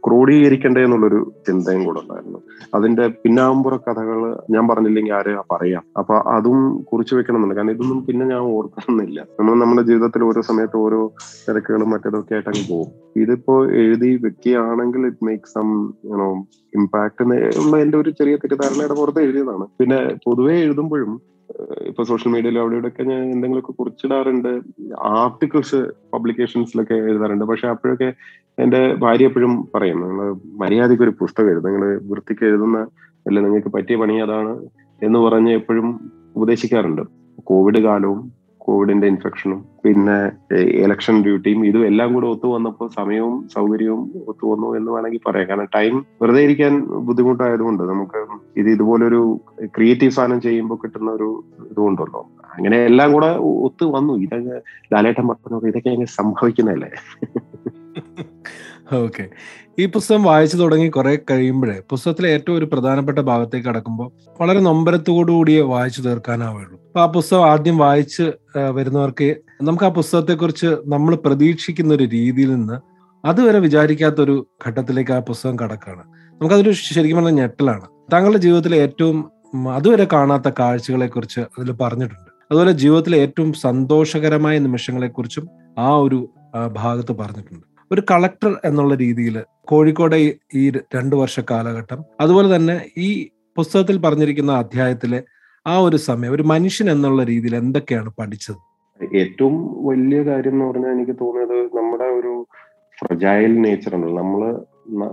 [0.08, 2.40] ക്രോഡീകരിക്കണ്ടേ എന്നുള്ളൊരു ചിന്തയും കൂടെ ഉണ്ടായിരുന്നു.
[2.76, 5.84] അതിന്റെ പിന്നാമ്പുറ കഥകൾ ഞാൻ പറഞ്ഞില്ലെങ്കിൽ ആര് പറയാം.
[5.98, 7.56] അപ്പൊ അതും കുറിച്ച് വെക്കണമെന്നുണ്ട്.
[7.56, 11.02] കാരണം ഇതൊന്നും പിന്നെ ഞാൻ ഓർക്കണമെന്നില്ല നമ്മൾ നമ്മുടെ ജീവിതത്തിൽ ഓരോ സമയത്ത് ഓരോ
[11.48, 12.92] തിരക്കുകളും മറ്റേതൊക്കെ ആയിട്ട് അങ്ങ് പോകും.
[13.16, 16.30] ഇതിപ്പോ എഴുതി വെക്കുകയാണെങ്കിൽ it make some you know
[16.76, 17.24] impact
[17.58, 19.66] ഉള്ള എന്റെ ഒരു ചെറിയ തെറ്റിദ്ധാരണയുടെ പുറത്ത് എഴുതിയതാണ്.
[19.80, 21.22] പിന്നെ പൊതുവെ എഴുതുമ്പോഴും
[21.88, 24.62] ഇപ്പൊ സോഷ്യൽ മീഡിയയിലും അവിടെ ഇവിടെയൊക്കെ ഞാൻ എന്തെങ്കിലുമൊക്കെ കുറിച്ചിടാറുണ്ട്.
[25.00, 25.80] ആർട്ടിക്കിൾസ്
[26.14, 27.46] പബ്ലിക്കേഷൻസിലൊക്കെ എഴുതാറുണ്ട്.
[27.46, 28.14] പക്ഷെ അപ്പോഴൊക്കെ
[28.60, 32.80] എന്റെ ഭാര്യ എപ്പോഴും പറയും നിങ്ങൾ മര്യാദയ്ക്ക് ഒരു പുസ്തകം എഴുതും നിങ്ങൾ വൃത്തിക്ക് എഴുതുന്ന
[33.28, 34.52] അല്ല നിങ്ങൾക്ക് പറ്റിയ പണി അതാണ്
[35.04, 35.88] എന്ന് പറഞ്ഞ് എപ്പോഴും
[36.36, 37.02] ഉപദേശിക്കാറുണ്ട്.
[37.44, 40.16] കോവിഡ് കാലവും കോവിഡിന്റെ ഇൻഫെക്ഷനും പിന്നെ
[40.84, 45.48] ഇലക്ഷൻ ഡ്യൂട്ടിയും ഇതും എല്ലാം കൂടെ ഒത്തു വന്നപ്പോൾ സമയവും സൗകര്യവും ഒത്തു വന്നു എന്ന് വേണമെങ്കിൽ പറയാം.
[45.50, 46.74] കാരണം ടൈം വെറുതെ ഇരിക്കാൻ
[47.08, 48.22] ബുദ്ധിമുട്ടായതുകൊണ്ട് നമുക്ക്
[48.58, 49.22] ഇത് ഇതുപോലൊരു
[49.76, 51.30] ക്രിയേറ്റീവ് സാധനം ചെയ്യുമ്പോൾ കിട്ടുന്ന ഒരു
[51.72, 52.22] ഇതുകൊണ്ടല്ലോ
[52.58, 53.32] അങ്ങനെ എല്ലാം കൂടെ
[53.68, 54.14] ഒത്തു വന്നു.
[54.26, 54.58] ഇതൊക്കെ
[54.94, 56.92] ലാലേട്ടൻ പറഞ്ഞു ഇതൊക്കെ അങ്ങനെ സംഭവിക്കുന്നതല്ലേ?
[58.94, 59.30] ഓക്കെ.
[59.80, 66.02] ഈ പുസ്തകം വായിച്ചു തുടങ്ങി കുറെ കഴിയുമ്പോഴേ പുസ്തകത്തിലെ ഏറ്റവും ഒരു പ്രധാനപ്പെട്ട ഭാഗത്തേക്ക് കടക്കുമ്പോൾ വളരെ നൊമ്പരത്തോടുകൂടിയേ വായിച്ചു
[66.02, 72.78] തീർക്കാനാവുള്ളൂ അപ്പൊ ആ പുസ്തകം ആദ്യം വായിച്ച് വരുന്നവർക്ക് നമുക്ക് ആ പുസ്തകത്തെക്കുറിച്ച് നമ്മൾ പ്രതീക്ഷിക്കുന്ന ഒരു രീതിയിൽ നിന്ന്
[73.28, 76.04] അതുവരെ വിചാരിക്കാത്ത ഒരു ഘട്ടത്തിലേക്ക് ആ പുസ്തകം കടക്കാണ്.
[76.42, 77.88] നമുക്കതൊരു ശരിക്കും പറഞ്ഞ ഞെട്ടലാണ്.
[78.14, 79.32] താങ്കളുടെ ജീവിതത്തിലെ ഏറ്റവും
[79.74, 82.30] അതുവരെ കാണാത്ത കാഴ്ചകളെ കുറിച്ച് അതിൽ പറഞ്ഞിട്ടുണ്ട്.
[82.52, 86.30] അതുപോലെ ജീവിതത്തിലെ ഏറ്റവും സന്തോഷകരമായ നിമിഷങ്ങളെക്കുറിച്ചും ആ ഒരു
[86.68, 87.69] ഭാഗത്ത് പറഞ്ഞിട്ടുണ്ട്.
[87.92, 90.16] ഒരു കളക്ടർ എന്നുള്ള രീതിയിൽ കോഴിക്കോട്
[90.56, 95.24] ഈ രണ്ടു വർഷ കാലഘട്ടം അതുപോലെ തന്നെ ഈ പുസ്തകത്തിൽ പറഞ്ഞിരിക്കുന്ന അധ്യായത്തിലെ
[95.68, 98.58] ആ ഒരു സമയം ഒരു മനുഷ്യൻ എന്നുള്ള രീതിയിൽ എന്തൊക്കെയാണ് പഠിച്ചത്?
[99.16, 102.46] ഏറ്റവും വലിയ കാര്യം എന്ന് പറഞ്ഞാൽ എനിക്ക് തോന്നിയത് നമ്മുടെ ഒരു
[102.98, 104.42] ഫ്രജൈൽ നേച്ചർ ഉണ്ടല്ലോ നമ്മൾ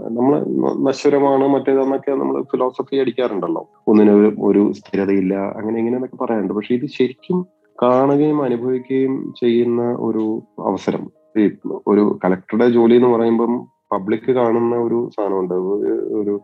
[0.08, 0.44] നമ്മൾ
[0.88, 3.68] നശ്വരമാണ് മറ്റേതെന്നൊക്കെ നമ്മൾ ഫിലോസഫി അടിക്കാറുണ്ടല്ലോ.
[3.88, 6.54] ഒന്നിനൊരു ഒരു സ്ഥിരതയില്ല അങ്ങനെ ഇങ്ങനെയൊക്കെ പറയാറുണ്ട്.
[6.54, 7.46] പക്ഷെ ഇത് ശരിക്കും
[7.82, 11.10] കാണുകയും അനുഭവിക്കുകയും ചെയ്യുന്ന ഒരു അവസരം.
[11.88, 15.54] ഒരു കളക്ടറുടെ ജോലി എന്ന് പറയുമ്പം പബ്ലിക് കാണുന്ന ഒരു സാധനമുണ്ട്.
[16.14, 16.40] ഒരു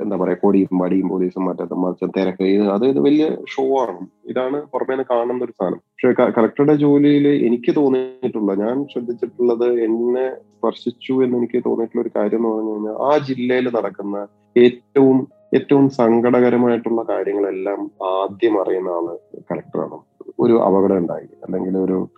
[0.00, 2.68] എന്താ പറയാ കോടിയും വടിയും പോലീസും മറ്റേ മറിച്ചും തിരക്ക്.
[2.72, 4.06] അത് ഇത് വലിയ ഷോ ആണ്.
[4.26, 5.78] ഇതാണ് പുറമേ കാണുന്ന ഒരു സാധനം.
[5.78, 12.48] പക്ഷെ കളക്ടറുടെ ജോലിയിൽ എനിക്ക് തോന്നിയിട്ടുള്ള ഞാൻ ശ്രദ്ധിച്ചിട്ടുള്ളത് എന്നെ സ്പർശിച്ചു എന്ന് എനിക്ക് തോന്നിയിട്ടുള്ള ഒരു കാര്യം എന്ന്
[12.48, 14.26] പറഞ്ഞു കഴിഞ്ഞാൽ ആ ജില്ലയിൽ നടക്കുന്ന
[14.58, 19.98] ഏറ്റവും ഏറ്റവും സങ്കടകരമായിട്ടുള്ള കാര്യങ്ങളെല്ലാം ആദ്യം അറിയുന്ന ആൾ കളക്ടറാണ്
[20.40, 21.28] ഒരു അപകടം ഉണ്ടായി.
[21.44, 22.08] അല്ലെങ്കിൽ ഒരു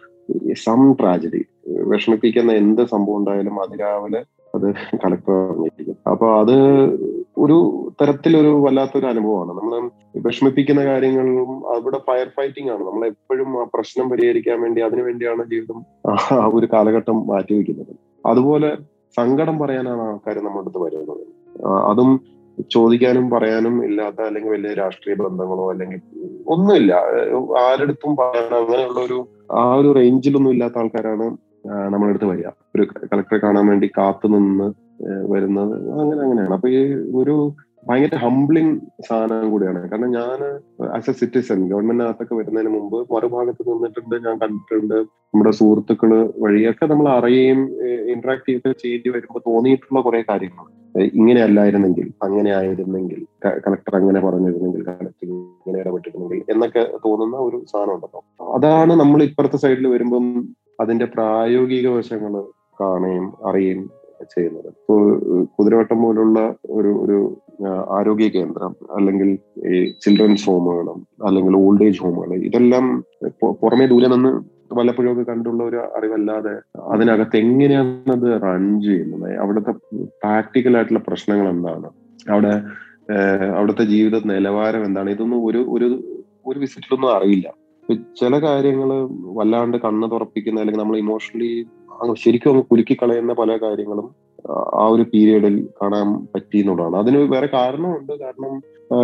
[0.52, 1.44] സം ട്രാജഡി
[1.90, 4.20] വിഷമിപ്പിക്കുന്ന എന്ത് സംഭവം ഉണ്ടായാലും അതിരാവിലെ
[4.56, 4.66] അത്
[5.02, 5.96] കളക്ടർ പറഞ്ഞിരിക്കും.
[6.10, 6.56] അപ്പൊ അത്
[7.38, 7.56] ഒരു
[8.00, 9.52] തരത്തിലൊരു വല്ലാത്തൊരു അനുഭവമാണ്.
[9.58, 9.74] നമ്മൾ
[10.26, 12.82] വിഷമിപ്പിക്കുന്ന കാര്യങ്ങളും അവിടെ ഫയർ ഫൈറ്റിംഗ് ആണ്.
[12.88, 15.78] നമ്മൾ എപ്പോഴും ആ പ്രശ്നം പരിഹരിക്കാൻ വേണ്ടി അതിനു വേണ്ടിയാണ് ജീവിതം
[16.10, 17.94] ആ ഒരു കാലഘട്ടം മാറ്റി മാറ്റിവെക്കുന്നത്
[18.26, 18.70] അതുപോലെ
[19.16, 21.24] സങ്കടം പറയാനാണ് ആൾക്കാർ നമ്മുടെ അടുത്ത് വരുന്നത്.
[21.90, 22.10] അതും
[22.74, 26.00] ചോദിക്കാനും പറയാനും ഇല്ലാത്ത അല്ലെങ്കിൽ വലിയ രാഷ്ട്രീയ ബന്ധങ്ങളോ അല്ലെങ്കിൽ
[26.46, 26.92] ഒന്നുമില്ല.
[27.64, 29.18] ആരടുത്തും പറയാൻ അങ്ങനെയുള്ള ഒരു
[29.60, 31.26] ആ ഒരു റേഞ്ചിലൊന്നും ഇല്ലാത്ത ആൾക്കാരാണ്
[31.64, 32.48] നമ്മുടെ അടുത്ത് വരിക.
[32.74, 34.68] ഒരു കളക്ടറെ കാണാൻ വേണ്ടി കാത്തു നിന്ന്
[35.32, 36.54] വരുന്നത് അങ്ങനെ അങ്ങനെയാണ്.
[36.56, 36.80] അപ്പൊ ഈ
[37.20, 37.36] ഒരു
[37.88, 38.74] ഭയങ്കര ഹംബ്ലിങ്
[39.06, 39.78] സാധനം കൂടിയാണ്.
[39.90, 40.40] കാരണം ഞാൻ
[40.96, 44.98] ആസ് എ സിറ്റിസൺ ഗവൺമെന്റിനകത്തൊക്കെ വരുന്നതിന് മുമ്പ് മറുഭാഗത്ത് നിന്നിട്ടുണ്ട് ഞാൻ കണ്ടിട്ടുണ്ട്.
[45.34, 46.12] നമ്മുടെ സുഹൃത്തുക്കൾ
[46.44, 47.60] വഴിയൊക്കെ നമ്മൾ അറിയുകയും
[48.12, 50.66] ഇന്ററാക്ട് ചെയ്തൊക്കെ ചെയ്യേണ്ടി വരുമ്പോൾ തോന്നിയിട്ടുള്ള കുറെ കാര്യങ്ങൾ.
[51.18, 53.20] ഇങ്ങനെ അല്ലായിരുന്നെങ്കിൽ അങ്ങനെ ആയിരുന്നെങ്കിൽ
[53.66, 58.20] കളക്ടർ അങ്ങനെ പറഞ്ഞിരുന്നെങ്കിൽ കളക്ടർ ഇങ്ങനെ ഇടപെട്ടിരുന്നെങ്കിൽ എന്നൊക്കെ തോന്നുന്ന ഒരു സാധനം ഉണ്ടല്ലോ
[58.56, 60.26] അതാണ് നമ്മൾ ഇപ്പുറത്തെ സൈഡിൽ വരുമ്പം
[60.82, 62.34] അതിന്റെ പ്രായോഗിക വശങ്ങൾ
[62.80, 63.82] കാണുകയും അറിയുകയും
[64.34, 64.68] ചെയ്യുന്നത്.
[64.82, 65.00] ഇപ്പോൾ
[65.44, 66.38] കുതിരവട്ടം പോലുള്ള
[66.70, 67.18] ഒരു ഒരു
[67.96, 69.28] ആരോഗ്യ കേന്ദ്രം അല്ലെങ്കിൽ
[69.70, 72.86] ഈ ചിൽഡ്രൻസ് ഹോമുകളും അല്ലെങ്കിൽ ഓൾഡ് ഏജ് ഹോമുകൾ ഇതെല്ലാം
[73.62, 74.32] പുറമേ ദൂരെ നിന്ന്
[74.78, 76.54] വല്ലപ്പോഴും ഒക്കെ കണ്ടുള്ള ഒരു അറിവല്ലാതെ
[76.92, 79.28] അതിനകത്ത് എങ്ങനെയാണ് അത് റൺ ചെയ്യുന്നത്?
[79.38, 79.72] അവിടുത്തെ
[80.22, 81.88] പ്രാക്ടിക്കൽ ആയിട്ടുള്ള പ്രശ്നങ്ങൾ എന്താണ്?
[82.30, 82.52] അവിടെ
[83.56, 85.10] അവിടുത്തെ ജീവിത നിലവാരം എന്താണ്?
[85.10, 85.88] ഇതൊന്നും ഒരു ഒരു
[86.46, 87.48] ഒരു വിസിറ്റിലൊന്നും അറിയില്ല.
[87.90, 88.90] ചില കാര്യങ്ങൾ
[89.38, 91.52] വല്ലാണ്ട് കണ്ണ് തുറപ്പിക്കുന്ന അല്ലെങ്കിൽ നമ്മൾ ഇമോഷണലി
[92.14, 94.06] ശരിക്കും അങ്ങ് കുലുക്കി കളയുന്ന പല കാര്യങ്ങളും
[94.74, 96.96] ആ ഒരു പീരീഡിൽ കാണാൻ പറ്റി എന്നുള്ളതാണ്.
[96.96, 98.12] അതിന് വേറെ കാരണമുണ്ട്.
[98.20, 98.54] കാരണം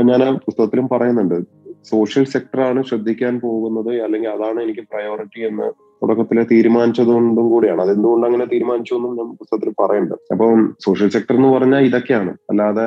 [0.02, 1.38] ഞാൻ ആ പുസ്തകത്തിലും പറയുന്നുണ്ട്.
[1.84, 5.68] സോഷ്യൽ സെക്ടറാണ് ശ്രദ്ധിക്കാൻ പോകുന്നത് അല്ലെങ്കിൽ അതാണ് എനിക്ക് പ്രയോറിറ്റി എന്ന്
[6.02, 7.80] തുടക്കത്തിലെ തീരുമാനിച്ചത് കൊണ്ടും കൂടിയാണ്.
[7.82, 12.32] അതെന്തുകൊണ്ട് അങ്ങനെ തീരുമാനിച്ചു എന്നും ഞാൻ പുസ്തകത്തിൽ പറയുന്നുണ്ട് അപ്പം സോഷ്യൽ സെക്ടർ എന്ന് പറഞ്ഞാൽ ഇതൊക്കെയാണ്.
[12.50, 12.86] അല്ലാതെ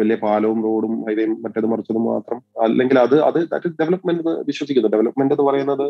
[0.00, 4.92] വലിയ പാലവും റോഡും ഹൈവേയും മറ്റേത് മറിച്ചതും മാത്രം അല്ലെങ്കിൽ അത് അത് ദാറ്റ് ഡെവലപ്മെന്റ് എന്ന് വിശ്വസിക്കുന്നു.
[4.96, 5.86] ഡെവലപ്മെന്റ് എന്ന് പറയുന്നത്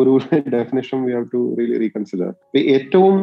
[0.00, 0.12] ഒരു
[0.56, 2.32] definition we have to really reconsider
[2.76, 3.16] ഏറ്റവും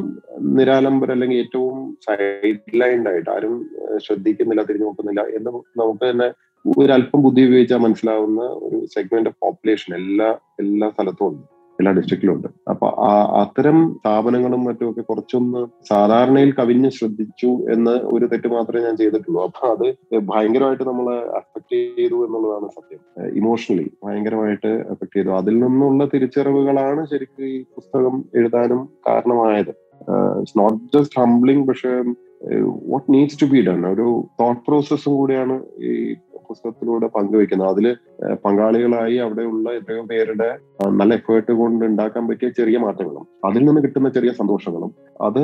[0.59, 1.77] നിരാലംബർ അല്ലെങ്കിൽ ഏറ്റവും
[2.07, 3.55] സൈഡ് ലൈൻഡ് ആയിട്ട് ആരും
[3.97, 5.51] ശ്രദ്ധിക്കുന്നില്ല തിരിഞ്ഞു നോക്കുന്നില്ല എന്ന്
[5.81, 6.29] നമുക്ക് തന്നെ
[6.65, 10.29] ഒരല്പം ബുദ്ധി ഉപയോഗിച്ചാൽ മനസ്സിലാവുന്ന ഒരു സെഗ്മെന്റ് ഓഫ് പോപ്പുലേഷൻ എല്ലാ
[10.59, 11.43] എല്ലാ സ്ഥലത്തും ഉണ്ട്.
[11.79, 12.47] എല്ലാ ഡിസ്ട്രിക്റ്റിലും ഉണ്ട്.
[12.69, 19.43] അപ്പൊ ആ അത്തരം സ്ഥാപനങ്ങളും മറ്റുമൊക്കെ കുറച്ചൊന്ന് സാധാരണയിൽ കവിഞ്ഞ് ശ്രദ്ധിച്ചു എന്ന് ഒരു തെറ്റ് മാത്രമേ ഞാൻ ചെയ്തിട്ടുള്ളൂ.
[19.43, 19.87] അപ്പൊ അത്
[20.25, 23.01] ഭയങ്കരമായിട്ട് നമ്മളെ അഫക്ട് ചെയ്തു എന്നുള്ളതാണ് സത്യം.
[23.33, 25.29] ഇമോഷണലി ഭയങ്കരമായിട്ട് അഫക്ട് ചെയ്തു.
[25.29, 29.73] അതിൽ നിന്നുള്ള തിരിച്ചറിവുകളാണ് ശരിക്കും ഈ പുസ്തകം എഴുതാനും കാരണമായത്.
[30.39, 31.91] ഇറ്റ്സ് നോട്ട് ജസ്റ്റ് ഹംബ്ലിംഗ് പക്ഷെ
[32.91, 34.07] what needs to be done ഒരു
[34.39, 35.55] തോട്ട് പ്രോസസ്സും കൂടിയാണ്
[35.89, 35.91] ഈ
[36.47, 37.85] പുസ്തകത്തിലൂടെ പങ്കുവെക്കുന്നത് അതിൽ
[38.45, 40.49] പങ്കാളികളായി അവിടെയുള്ള എത്രയോ പേരുടെ
[40.99, 44.91] നല്ല എഫേർട്ട് കൊണ്ട് ഉണ്ടാക്കാൻ പറ്റിയ ചെറിയ മാറ്റങ്ങളും അതിൽ നിന്ന് കിട്ടുന്ന ചെറിയ സന്തോഷങ്ങളും
[45.27, 45.41] അത്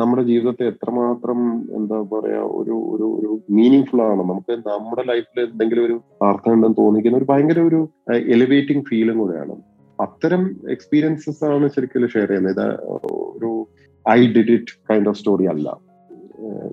[0.00, 1.40] നമ്മുടെ ജീവിതത്തെ എത്രമാത്രം
[1.78, 4.22] എന്താ പറയാ ഒരു ഒരു ഒരു മീനിങ് ഫുൾ ആണ്.
[4.30, 5.96] നമുക്ക് നമ്മുടെ ലൈഫിൽ എന്തെങ്കിലും ഒരു
[6.28, 7.80] അർത്ഥം ഉണ്ടെന്ന് തോന്നിക്കുന്ന ഒരു ഭയങ്കര ഒരു
[8.34, 9.56] എലിവേറ്റിംഗ് ഫീലും കൂടെയാണ്.
[9.98, 12.52] അത്തരം എക്സ്പീരിയൻസസ് ആണ് ശരിക്കും ഷെയർ ചെയ്യുന്നത്.
[12.54, 12.66] ഇത്
[13.36, 13.50] ഒരു
[14.06, 15.68] I did it kind of story അല്ല.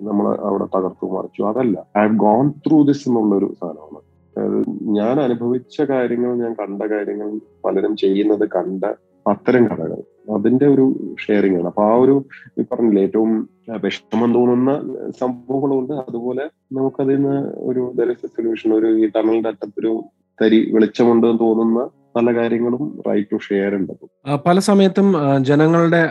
[0.02, 1.41] നമ്മൾ അവിടെ തകർത്തു മറിച്ചു.
[1.43, 4.02] അതല്ല I have gone through this എന്നുള്ള ഒരു സാധനമാണ്.
[4.38, 8.84] അതായത് ഞാൻ അനുഭവിച്ച കാര്യങ്ങൾ ഞാൻ കണ്ട കാര്യങ്ങൾ പലരും ചെയ്യുന്നത് കണ്ട
[9.28, 10.00] അത്തരം കഥകൾ.
[10.36, 10.86] അതിന്റെ ഒരു
[11.28, 11.67] ഷെയറിംഗ് ആണ്.
[11.67, 12.26] അപ്പൊ ആ ഒരു
[12.71, 13.50] പറഞ്ഞില്ലേ ഏറ്റവും
[13.84, 14.71] വിഷമം തോന്നുന്ന
[15.19, 15.93] സംഭവങ്ങളുണ്ട്.
[15.93, 17.93] അതുപോലെ നമുക്കതിൽ നിന്ന് ഒരു
[18.36, 20.04] സൊല്യൂഷൻ ഒരു ഈ ടണലിന്റെ അറ്റത്തൊരു
[20.41, 21.82] തരി വെളിച്ചമുണ്ട് എന്ന് തോന്നുന്ന
[22.15, 23.93] പല കാര്യങ്ങളും റൈറ്റ് ടു ഷെയർ ഉണ്ട്.
[24.47, 25.08] പല സമയത്തും
[25.50, 26.02] ജനങ്ങളുടെ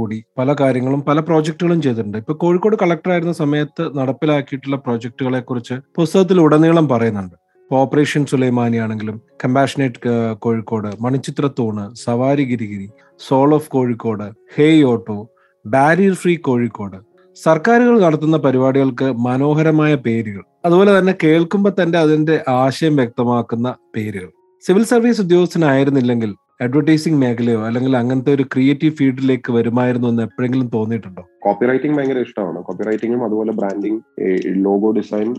[0.00, 2.18] കൂടി പല കാര്യങ്ങളും പല പ്രോജക്റ്റുകളും ചെയ്തിട്ടുണ്ട്.
[2.18, 7.36] ഇപ്പൊ കോഴിക്കോട് കളക്ടർ ആയിരുന്ന സമയത്ത് നടപ്പിലാക്കിയിട്ടുള്ള പ്രോജക്റ്റുകളെ കുറിച്ച് പുസ്തകത്തിൽ ഉടനീളം പറയുന്നുണ്ട്.
[7.72, 10.10] ഓപ്പറേഷൻ സുലൈമാനി ആണെങ്കിലും കമ്പാഷനേറ്റ്
[10.44, 12.88] കോഴിക്കോട് മണിച്ചിത്രത്തൂണ് സവാരി ഗിരിഗിരി
[13.28, 15.18] soul of Kozhikode hey auto
[15.66, 16.98] barrier free Kozhikode.
[17.42, 20.42] സർക്കാരുകൾ നടത്തുന്ന പരിപാടികൾക്ക് മനോഹരമായ പേരുകൾ.
[20.64, 24.30] അതുപോലെ തന്നെ കേൾക്കുമ്പോൾ തന്നെ അതിന്റെ ആശയം വ്യക്തമാക്കുന്ന പേരുകൾ.
[24.64, 31.22] സിവിൽ സർവീസ് ഉദ്യോഗസ്ഥനായിരുന്നില്ലെങ്കിൽ അഡ്വർടൈസിംഗ് മേഖലയോ അല്ലെങ്കിൽ അങ്ങനത്തെ ഒരു ക്രിയേറ്റീവ് ഫീൽഡിലേക്ക് വരുമായിരുന്നു എന്ന് എപ്പോഴെങ്കിലും തോന്നിയിട്ടുണ്ടോ?
[31.44, 32.62] കോപ്പി റൈറ്റിംഗ് ഭയങ്കര ഇഷ്ടമാണ്.
[32.62, 34.00] കോപ്പി റൈറ്റിംഗും അതുപോലെ ബ്രാൻഡിങ്
[34.46, 35.34] ലോഗോ ഡിസൈൻ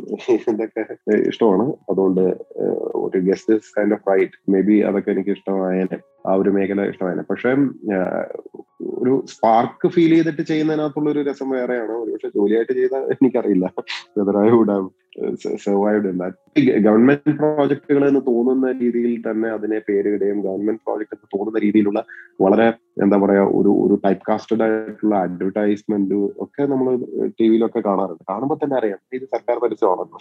[0.53, 1.73] ഇതൊക്കെ ഇഷ്ടമാണ്.
[1.89, 2.21] അതുകൊണ്ട്
[2.95, 5.97] ഒരു guest kind of write may be അതൊക്കെ എനിക്ക് ഇഷ്ടമായേനെ.
[6.27, 7.23] ആ ഒരു മേഖല ഇഷ്ടമായേനെ.
[7.23, 7.49] പക്ഷെ
[8.81, 11.91] ഒരു സ്പാർക്ക് ഫീൽ ചെയ്തിട്ട് ചെയ്യുന്നതിനകത്തുള്ള ഒരു രസം വേറെയാണ്.
[11.91, 13.73] ഒരുപക്ഷെ ജോലിയായിട്ട് ചെയ്താൽ എനിക്കറിയില്ല.
[16.57, 22.05] ഇൻ ഗവൺമെന്റ് പ്രോജക്റ്റുകൾ എന്ന് തോന്നുന്ന രീതിയിൽ തന്നെ അതിനെ പേരിടുകയും ഗവൺമെന്റ് പ്രോജക്റ്റ് എന്ന് തോന്നുന്ന രീതിയിലുള്ള
[22.41, 26.93] വളരെ എന്താ പറയാ ഒരു ഒരു ടൈപ്പ് കാസ്റ്റഡ് ആയിട്ടുള്ള അഡ്വർടൈസ്മെന്റ് ഒക്കെ നമ്മൾ
[27.38, 28.23] ടി വിയിലൊക്കെ കാണാറുണ്ട്.
[28.29, 30.19] കാണുമ്പോൾ തന്നെ അറിയാം ഇത് സർക്കാർ പരസ്യമാണല്ലോ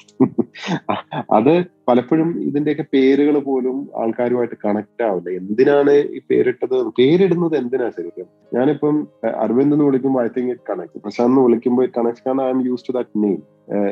[1.31, 1.55] അത്
[1.89, 5.31] പലപ്പോഴും ഇതിന്റെയൊക്കെ പേരുകൾ പോലും ആൾക്കാരുമായിട്ട് കണക്ട് ആവില്ല.
[5.41, 6.77] എന്തിനാണ് ഈ പേരിട്ടത്?
[6.99, 8.27] പേരിടുന്നത് എന്തിനാ ശരിക്കും?
[8.55, 9.09] ഞാനിപ്പം
[9.43, 12.93] അരവിന്ദ് എന്ന് വിളിക്കുമ്പോൾ I think it connect Prashant എന്ന് വിളിക്കുമ്പോൾ കണക്ട് കാരണം I'm use to
[12.93, 13.43] that name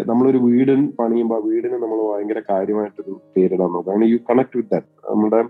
[0.09, 3.93] നമ്മളൊരു വീട് പണിയുമ്പോൾ ആ വീടിന് നമ്മൾ ഭയങ്കര കാര്യമായിട്ടൊരു പേരിടാൻ നോക്കും.
[3.93, 5.41] കാരണം യു കണക്ട് വിത്ത് ദാറ്റ് നമ്മുടെ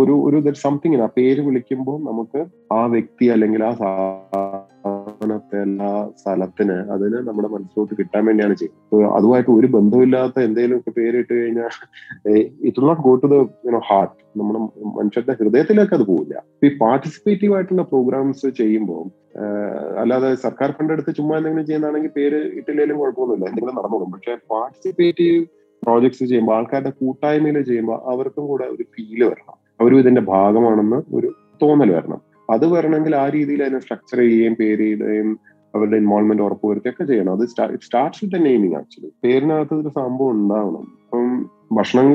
[0.00, 2.40] ഒരു ഒരു സംതിങ് ആ പേര് വിളിക്കുമ്പോൾ നമുക്ക്
[2.72, 9.14] ആ വ്യക്തി അല്ലെങ്കിൽ ആ സ്ഥാപനത്തെ എല്ലാ സ്ഥലത്തിന് അതിന് നമ്മുടെ മനസ്സിലോട്ട് കിട്ടാൻ വേണ്ടിയാണ് ചെയ്യുന്നത്.
[9.16, 11.57] അതുമായിട്ട് ഒരു ബന്ധമില്ലാത്ത എന്തെങ്കിലും ഒക്കെ പേരിട്ട് കഴിഞ്ഞാൽ
[12.68, 13.36] it not go to the
[13.88, 14.60] heart നമ്മുടെ
[14.98, 16.34] മനുഷ്യരുടെ ഹൃദയത്തിലേക്ക് അത് പോവില്ല.
[16.66, 19.04] ഈ പാർട്ടിസിപ്പേറ്റീവ് ആയിട്ടുള്ള പ്രോഗ്രാംസ് ചെയ്യുമ്പോൾ
[20.02, 23.46] അല്ലാതെ സർക്കാർ ഫണ്ട് എടുത്ത് ചുമ്മാ എന്തെങ്കിലും ചെയ്യുന്നതാണെങ്കിൽ പേര് ഇട്ടില്ലെങ്കിലും കുഴപ്പമൊന്നുമില്ല.
[23.50, 25.38] എന്തെങ്കിലും നടന്നോളും പക്ഷെ പാർട്ടിസിപ്പേറ്റീവ്
[25.82, 29.56] പ്രോജക്ട്സ് ചെയ്യുമ്പോൾ ആൾക്കാരുടെ കൂട്ടായ്മയിൽ ചെയ്യുമ്പോൾ അവർക്കും കൂടെ ഒരു ഫീൽ വരണം.
[29.80, 31.28] അവരും ഇതിന്റെ ഭാഗമാണെന്ന് ഒരു
[31.62, 32.20] തോന്നൽ വരണം.
[32.54, 35.28] അത് വരണമെങ്കിൽ ആ രീതിയിൽ അതിനെ സ്ട്രക്ചർ ചെയ്യുകയും പേര് ചെയ്യുകയും
[35.74, 37.32] അവരുടെ ഇൻവോൾവ്മെന്റ് ഉറപ്പുവരുത്തുകയൊക്കെ ചെയ്യണം.
[37.36, 37.44] അത്
[37.84, 40.84] സ്റ്റാർട്ട്സ് വിത്ത് നെയിമിങ് ആക്ച്വലി പേരിനകത്ത് ഒരു സംഭവം ഉണ്ടാവണം.
[41.04, 41.28] അപ്പം
[41.76, 42.06] ഭക്ഷണം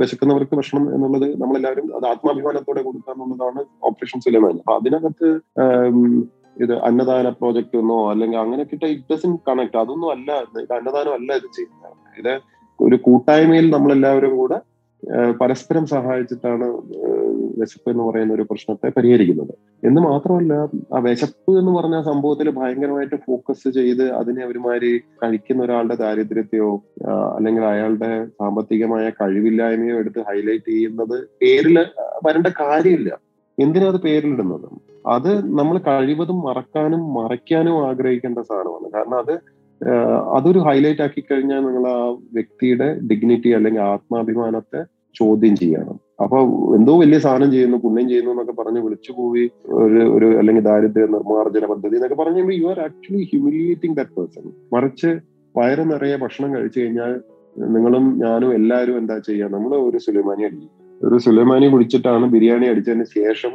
[0.00, 5.28] വിശക്കുന്നവർക്ക് ഭക്ഷണം എന്നുള്ളത് നമ്മളെല്ലാവരും അത് ആത്മാഭിമാനത്തോടെ കൊടുക്കുക എന്നുള്ളതാണ് ഓപ്പറേഷൻ സുലൈമാൻ അപ്പൊ അതിനകത്ത്
[6.64, 10.30] ഇത് അന്നദാന പ്രോജക്റ്റ് എന്നോ അല്ലെങ്കിൽ അങ്ങനെയൊക്കെ ഇറ്റ് ഡസൻ കണക്ട് അതൊന്നും അല്ല
[10.62, 11.94] ഇത് അന്നദാനം അല്ല ഇത് ചെയ്യുന്നത്.
[12.20, 12.32] ഇത്
[12.78, 14.58] ഒരു കൂട്ടായ്മയിൽ നമ്മളെല്ലാവരും കൂടെ
[15.40, 16.64] പരസ്പരം സഹായിച്ചിട്ടാണ്
[17.58, 19.54] വിശപ്പ് എന്ന് പറയുന്ന ഒരു പ്രശ്നത്തെ പരിഹരിക്കുന്നത്.
[19.86, 20.52] എന്ന് മാത്രമല്ല
[20.94, 26.82] ആ വിശപ്പ് എന്ന് പറഞ്ഞ സംഭവത്തിൽ ഭയങ്കരമായിട്ട് ഫോക്കസ് ചെയ്ത് അതിനെ ഒരുമാതിരി കഴിക്കുന്ന ഒരാളുടെ ദാരിദ്ര്യത്തെയോ
[27.36, 31.78] അല്ലെങ്കിൽ അയാളുടെ സാമ്പത്തികമായ കഴിവില്ലായ്മയോ എടുത്ത് ഹൈലൈറ്റ് ചെയ്യുന്നത് പേരിൽ
[32.26, 33.18] വരേണ്ട കാര്യമില്ല.
[33.58, 34.68] എന്തിനാ അത് പേരിലിടുന്നത്?
[35.06, 38.92] അത് നമ്മൾ കഴിവതും മറക്കാനും മറയ്ക്കാനും ആഗ്രഹിക്കേണ്ട സാധനമാണ്.
[38.92, 39.59] കാരണം അത്
[40.36, 41.98] അതൊരു ഹൈലൈറ്റ് ആക്കി കഴിഞ്ഞാൽ നിങ്ങൾ ആ
[42.36, 44.80] വ്യക്തിയുടെ ഡിഗ്നിറ്റി അല്ലെങ്കിൽ ആത്മാഭിമാനത്തെ
[45.16, 45.96] ചോദ്യം ചെയ്യണം.
[46.24, 46.38] അപ്പൊ
[46.76, 49.44] എന്തോ വലിയ സാധനം ചെയ്യുന്നു പുണ്യം ചെയ്യുന്നു എന്നൊക്കെ പറഞ്ഞ് വിളിച്ചു പോയി
[49.82, 55.10] ഒരു ഒരു അല്ലെങ്കിൽ ദാരിദ്ര്യ നിർമ്മാർജന പദ്ധതി എന്നൊക്കെ പറഞ്ഞു you are actually humiliating that person മറിച്ച്
[55.54, 57.12] വയറ് നിറയെ ഭക്ഷണം കഴിച്ചു കഴിഞ്ഞാൽ
[57.74, 59.48] നിങ്ങളും ഞാനും എല്ലാവരും എന്താ ചെയ്യുക?
[59.54, 60.70] നമ്മൾ ഒരു സുലൈമാനി അടിക്കും.
[61.06, 63.52] ഒരു സുലൈമാനി കുടിച്ചിട്ടാണ് ബിരിയാണി അടിച്ചതിന് ശേഷം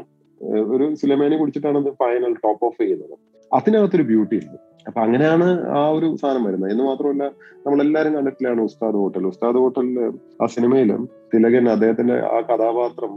[0.76, 3.16] ഒരു സുലൈമാനി കുടിച്ചിട്ടാണ് ഫൈനൽ ടോപ്പ് ഓഫ് ചെയ്യുന്നത്.
[3.52, 4.58] അതിനകത്തൊരു ബ്യൂട്ടി ഉണ്ട്.
[4.88, 6.72] അപ്പൊ അങ്ങനെയാണ് ആ ഒരു സാധനം വരുന്നത്.
[6.72, 7.24] എന്ന് മാത്രമല്ല
[7.66, 9.24] നമ്മളെല്ലാരും കണ്ടിട്ടില്ലാണ് ഉസ്താദ് ഹോട്ടൽ.
[9.28, 9.98] ഉസ്താദ് ഹോട്ടലിൽ
[10.42, 11.02] ആ സിനിമയിലും
[11.34, 13.14] തിലകൻ അദ്ദേഹത്തിന്റെ ആ കഥാപാത്രം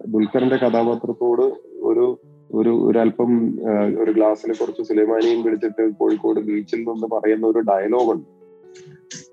[0.00, 1.44] ദുൽഖറിന്റെ കഥാപാത്രത്തോട്
[1.90, 2.06] ഒരു
[2.50, 3.30] ഒരു ഒരല്പം
[4.02, 8.26] ഒരു ഗ്ലാസ്സിൽ കുറച്ച് സുലൈമാനിയും പിടിച്ചിട്ട് കോഴിക്കോട് ബീച്ചിൽ നിന്ന് പറയുന്ന ഒരു ഡയലോഗുണ്ട്.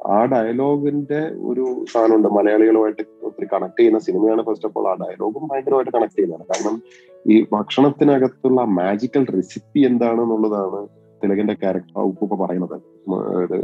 [0.07, 2.27] ആ ഡയലോഗിന്റെ ഒരു സാധനമുണ്ട്.
[2.27, 6.47] മലയാളികളുമായിട്ട് ഒത്തിരി കണക്ട് ചെയ്യുന്ന സിനിമയാണ് ഫസ്റ്റ് ഓഫ് ഓൾ ആ ഡയലോഗും ഭയങ്കരമായിട്ട് കണക്ട് ചെയ്യുന്നതാണ്.
[6.51, 6.75] കാരണം
[7.33, 10.81] ഈ ഭക്ഷണത്തിനകത്തുള്ള മാജിക്കൽ റെസിപ്പി എന്താണെന്നുള്ളതാണ്
[11.23, 12.77] തിലകന്റെ ക്യാരക്ടർ ഉപ്പ പറയുന്നത്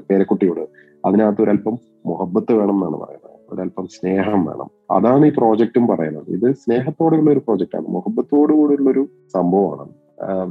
[0.09, 0.63] പേരക്കുട്ടിയോട്
[1.05, 3.31] അതിനകത്ത് ഒരല്പം മുഹബത്ത് വേണം എന്നാണ് പറയുന്നത്.
[3.51, 4.69] ഒരല്പം സ്നേഹം വേണം.
[4.91, 6.29] അതാണ് ഈ പ്രോജക്റ്റും പറയുന്നത്.
[6.37, 9.93] ഇത് സ്നേഹത്തോടെയുള്ള ഒരു പ്രോജക്റ്റാണ് മുഹബത്തോടു കൂടിയുള്ള ഒരു സംഭവമാണ്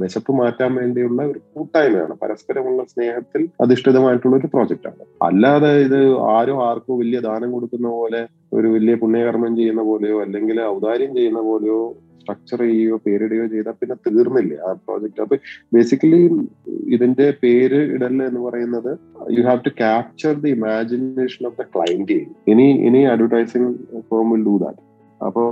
[0.01, 2.13] വിശപ്പ് മാറ്റാൻ വേണ്ടിയുള്ള ഒരു കൂട്ടായ്മയാണ്.
[2.21, 5.99] പരസ്പരമുള്ള സ്നേഹത്തിൽ അധിഷ്ഠിതമായിട്ടുള്ള ഒരു പ്രോജക്റ്റാണ് അല്ലാതെ ഇത്
[6.35, 8.21] ആരോ ആർക്കോ വലിയ ദാനം കൊടുക്കുന്ന പോലെ
[8.53, 11.79] ഒരു വലിയ പുണ്യകർമ്മം ചെയ്യുന്ന പോലെയോ അല്ലെങ്കിൽ ഔദാര്യം ചെയ്യുന്ന പോലെയോ
[12.19, 15.37] സ്ട്രക്ചർ ചെയ്യുകയോ പേരിടുകയോ ചെയ്താൽ പിന്നെ തീർന്നില്ല ആ പ്രോജക്റ്റ് അപ്പൊ
[15.73, 16.21] ബേസിക്കലി
[16.87, 18.91] ഇതിന്റെ പേര് ഇടൽ എന്ന് പറയുന്നത്
[19.37, 23.71] you have to capture the imagination of the client ഇനി ഇനി advertising
[24.09, 24.81] form will do that
[25.21, 25.43] അപ്പോ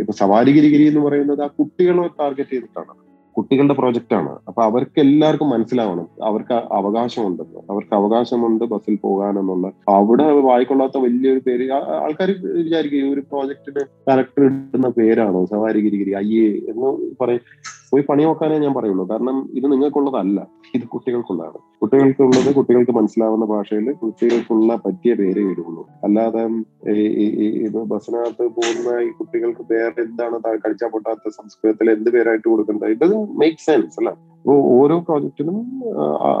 [0.00, 2.92] ഇപ്പൊ സവാരി ഗിരിഗിരി എന്ന് പറയുന്നത് ആ കുട്ടികളെ ടാർഗറ്റ് ചെയ്തിട്ടാണ്.
[3.36, 4.38] കുട്ടികളുടെ പ്രോജക്റ്റ് ആണ്.
[4.48, 6.06] അപ്പൊ അവർക്ക് എല്ലാവർക്കും മനസ്സിലാവണം.
[6.22, 9.72] അവർക്ക് അവകാശമുണ്ടെന്ന് അവർക്ക് അവകാശമുണ്ട് ബസ്സിൽ പോകാനെന്നുള്ള.
[9.88, 11.70] അവിടെ വായിക്കൊള്ളാത്ത വലിയൊരു പേര്
[12.04, 12.30] ആൾക്കാർ
[12.62, 15.44] വിചാരിക്കും ഈ ഒരു പ്രോജക്റ്റിന് കറക്റ്റ് ഇടുന്ന പേരാണോ?
[15.44, 17.40] സവാരി ഗിരിഗിരി അയ്യേ എന്ന് പറയും.
[17.92, 19.04] പോയി പണി നോക്കാനേ ഞാൻ പറയുള്ളൂ.
[19.10, 20.40] കാരണം ഇത് നിങ്ങൾക്കുള്ളതല്ല.
[20.74, 21.58] ഇത് കുട്ടികൾക്കുള്ളതാണ്.
[21.82, 25.86] കുട്ടികൾക്കുള്ളത് കുട്ടികൾക്ക് മനസ്സിലാവുന്ന ഭാഷയിൽ കുട്ടികൾക്കുള്ള പറ്റിയ പേരേ ഇടുള്ളൂ.
[26.04, 26.44] അല്ലാതെ
[27.92, 33.06] ബസ്സിനകത്ത് പോകുന്ന ഈ കുട്ടികൾക്ക് വേറെ എന്താണ് കഴിച്ചാൽ പൊട്ടാത്ത സംസ്കൃതത്തിൽ എന്ത് പേരായിട്ട് കൊടുക്കേണ്ടത് ഇത്
[33.38, 34.10] മേക്ക് സെൻസ് അല്ല.
[34.10, 35.58] അപ്പോ ഓരോ പ്രോജക്റ്റിനും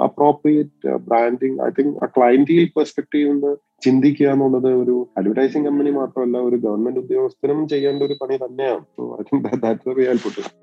[0.04, 6.56] അപ്രോപ്രിയേറ്റ് ബ്രാൻഡിങ് ഐ തിങ്ക് ആ ക്ലയന്റിയൽ പെർസ്പെക്റ്റീവ് നിന്ന് ചിന്തിക്കുക എന്നുള്ളത് ഒരു അഡ്വർടൈസിംഗ് കമ്പനി മാത്രമല്ല ഒരു
[6.56, 8.82] ഗവൺമെന്റ് ഉദ്യോഗസ്ഥനും ചെയ്യേണ്ട ഒരു പണി തന്നെയാണ്.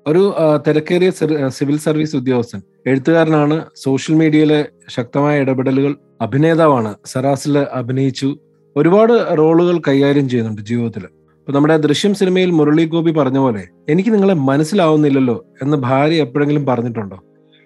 [0.06, 0.22] ഒരു
[0.66, 1.10] തിരക്കേറിയ
[1.48, 8.30] സിവിൽ സർവീസ് ഉദ്യോഗസ്ഥൻ എഴുത്തുകാരനാണ് സോഷ്യൽ മീഡിയയിലെ ശക്തമായ ഇടപെടലുകൾ അഭിനേതാവാണ് സറാസിൽ അഭിനയിച്ചു
[8.76, 11.04] ഒരുപാട് റോളുകൾ കൈകാര്യം ചെയ്യുന്നുണ്ട് ജീവിതത്തിൽ.
[11.40, 17.18] ഇപ്പൊ നമ്മുടെ ദൃശ്യം സിനിമയിൽ മുരളി ഗോപി പറഞ്ഞ പോലെ എനിക്ക് നിങ്ങളെ മനസ്സിലാവുന്നില്ലല്ലോ എന്ന് ഭാര്യ എപ്പോഴെങ്കിലും പറഞ്ഞിട്ടുണ്ടോ?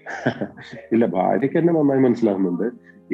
[0.94, 2.66] ഇല്ല ഭാര്യയ്ക്ക് എന്നെ നന്നായി മനസ്സിലാവുന്നുണ്ട്.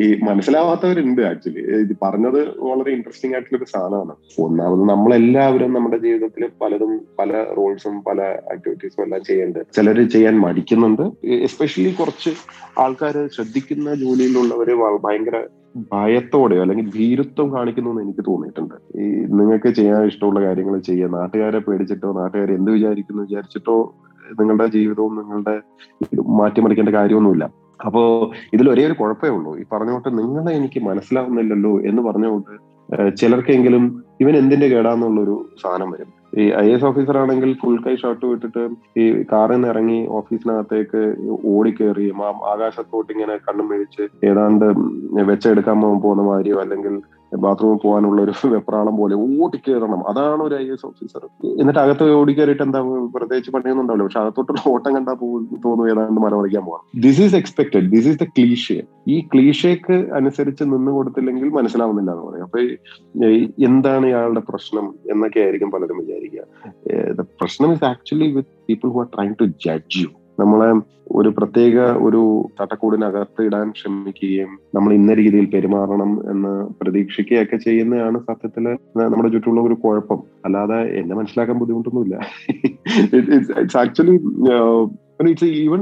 [0.02, 1.62] ഈ മനസ്സിലാവാത്തവരുണ്ട് ആക്ച്വലി.
[1.84, 4.14] ഇത് പറഞ്ഞത് വളരെ ഇൻട്രസ്റ്റിംഗ് ആയിട്ടുള്ള ഒരു സാധനമാണ്.
[4.44, 8.20] ഒന്നാമത് നമ്മളെല്ലാവരും നമ്മുടെ ജീവിതത്തിൽ പലതും പല റോൾസും പല
[8.54, 11.04] ആക്ടിവിറ്റീസും എല്ലാം ചെയ്യുന്നുണ്ട് ചിലർ ചെയ്യാൻ മടിക്കുന്നുണ്ട്.
[11.48, 12.32] എസ്പെഷ്യലി കുറച്ച്
[12.80, 14.74] ആൾക്കാർ ശ്രദ്ധിക്കുന്ന ജോലിയിലുള്ളവര്
[15.06, 15.38] ഭയങ്കര
[15.92, 18.74] ഭയത്തോടെയോ അല്ലെങ്കിൽ ഭീരുത്വം കാണിക്കുന്നു എന്ന് എനിക്ക് തോന്നിയിട്ടുണ്ട്.
[19.02, 19.04] ഈ
[19.38, 23.76] നിങ്ങൾക്ക് ചെയ്യാൻ ഇഷ്ടമുള്ള കാര്യങ്ങൾ ചെയ്യുക നാട്ടുകാരെ പേടിച്ചിട്ടോ നാട്ടുകാരെ എന്ത് വിചാരിക്കുന്നു വിചാരിച്ചിട്ടോ
[24.40, 25.54] നിങ്ങളുടെ ജീവിതവും നിങ്ങളുടെ
[26.40, 27.44] മാറ്റിമറിക്കേണ്ട കാര്യമൊന്നുമില്ല.
[27.86, 28.02] അപ്പോ
[28.54, 29.58] ഇതിൽ ഒരേ ഒരു കുഴപ്പമേ ഉള്ളൂ.
[29.60, 32.54] ഈ പറഞ്ഞുകൊണ്ട് നിങ്ങളെ എനിക്ക് മനസ്സിലാവുന്നില്ലല്ലോ എന്ന് പറഞ്ഞുകൊണ്ട്
[33.20, 33.84] ചിലർക്കെങ്കിലും
[34.20, 36.08] ഇവൻ എന്തിന്റെ കേടാന്നുള്ളൊരു സാധനം വരും.
[36.38, 38.62] ഈ ഐ എസ് ഓഫീസർ ആണെങ്കിൽ ഫുൾ കൈ ഷർട്ട് വിട്ടിട്ട്
[39.00, 41.00] ഈ കാറിൽ നിന്ന് ഇറങ്ങി ഓഫീസിനകത്തേക്ക്
[41.44, 42.06] ഓടിക്കേറി
[42.52, 44.66] ആകാശത്തോട്ട് ഇങ്ങനെ കണ്ണും മേടിച്ച് ഏതാണ്ട്
[45.30, 46.96] വെച്ചെടുക്കാൻ പോകുന്ന മാതിരിയോ അല്ലെങ്കിൽ
[47.36, 50.00] ബാത്റൂമിൽ പോകാനുള്ള ഒരു വെപ്രാളം പോലെ ഓടിക്കേറണം.
[50.08, 51.22] അതാണ് ഒരു ഐ എസ് ഓഫീസർ.
[51.60, 52.80] എന്നിട്ട് അകത്ത് ഓടിക്കേറിയിട്ട് എന്താ
[53.14, 54.04] പ്രത്യേകിച്ച് പണിയൊന്നും ഉണ്ടാവില്ല.
[54.04, 55.14] പക്ഷെ അകത്തോട്ടുള്ള ഓട്ടം കണ്ടാൽ
[55.64, 60.92] തോന്നും ഏതാണ്ട് മലമറിക്കാൻ പോകണം this is expected this is the cliche ഈ ക്ലീഷയ്ക്ക് അനുസരിച്ച് നിന്ന്
[60.92, 62.42] കൊടുത്തില്ലെങ്കിൽ മനസ്സിലാവുന്നില്ല എന്ന് പറയും.
[62.42, 62.58] അപ്പൊ
[63.64, 66.44] എന്താണ് ഇയാളുടെ പ്രശ്നം എന്നൊക്കെ ആയിരിക്കും പലരും വിചാരിക്കുക.
[67.40, 70.68] പ്രശ്നം is actually with people who are trying to judge you നമ്മളെ
[71.18, 72.20] ഒരു പ്രത്യേക ഒരു
[72.58, 78.64] ചട്ടക്കൂടിനകത്ത് ഇടാൻ ശ്രമിക്കുകയും നമ്മൾ ഇന്ന രീതിയിൽ പെരുമാറണം എന്ന് പ്രതീക്ഷിക്കുകയൊക്കെ ചെയ്യുന്നതാണ് സത്യത്തിൽ
[79.12, 80.20] നമ്മുടെ ചുറ്റുമുള്ള ഒരു കുഴപ്പം.
[80.46, 82.16] അല്ലാതെ എന്നെ മനസ്സിലാക്കാൻ ബുദ്ധിമുട്ടൊന്നുമില്ല.
[83.18, 84.16] It's actually
[85.30, 85.80] it's even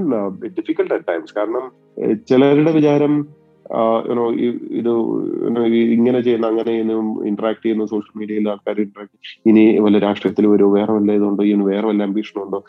[0.58, 1.66] difficult at times കാരണം
[2.30, 3.14] ചിലരുടെ വിചാരം
[4.78, 4.90] ഇത്
[5.96, 6.72] ഇങ്ങനെ ചെയ്യുന്ന അങ്ങനെ
[7.30, 9.16] ഇന്ററാക്ട് ചെയ്യുന്ന സോഷ്യൽ മീഡിയയിൽ ആൾക്കാർ ഇന്ററാക്ട്
[9.50, 11.44] ഇനി വല്ല രാഷ്ട്രീയത്തിൽ വരുമോ വേറെ വല്ല ഇതുണ്ടോ?
[11.52, 12.60] ഇനി വേറെ വല്ല അംബീഷനുണ്ടോ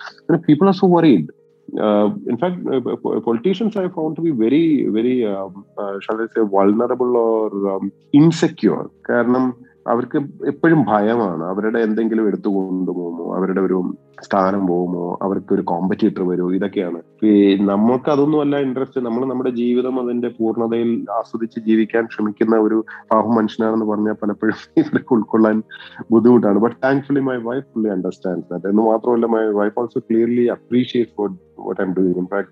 [0.48, 1.28] people are so worried
[1.76, 6.28] uh, in fact, uh, politicians I found to be very, very, um, uh, shall I
[6.34, 8.84] say, vulnerable or um, insecure.
[9.10, 9.46] കാരണം
[9.92, 10.18] അവർക്ക്
[10.52, 11.44] എപ്പോഴും ഭയമാണ്.
[11.52, 13.78] അവരുടെ എന്തെങ്കിലും എടുത്തു കൊണ്ടുപോകുമോ അവരുടെ ഒരു
[14.26, 17.00] സ്ഥാനം പോകുമോ അവർക്ക് ഒരു കോമ്പറ്റീറ്റർ വരുമോ ഇതൊക്കെയാണ്.
[17.72, 22.80] നമുക്ക് അതൊന്നും അല്ല ഇൻട്രസ്റ്റ് നമ്മൾ നമ്മുടെ ജീവിതം അതിന്റെ പൂർണതയിൽ ആസ്വദിച്ച് ജീവിക്കാൻ ശ്രമിക്കുന്ന ഒരു
[23.12, 25.58] പാവം മനുഷ്യനാണെന്ന് പറഞ്ഞാൽ പലപ്പോഴും ഇവർക്ക് ഉൾക്കൊള്ളാൻ
[26.14, 26.60] ബുദ്ധിമുട്ടാണ്.
[26.66, 31.30] But thankfully my wife fully understand that എന്ന് മാത്രമല്ല my wife also clearly appreciate for
[31.60, 32.52] what I'm doing in fact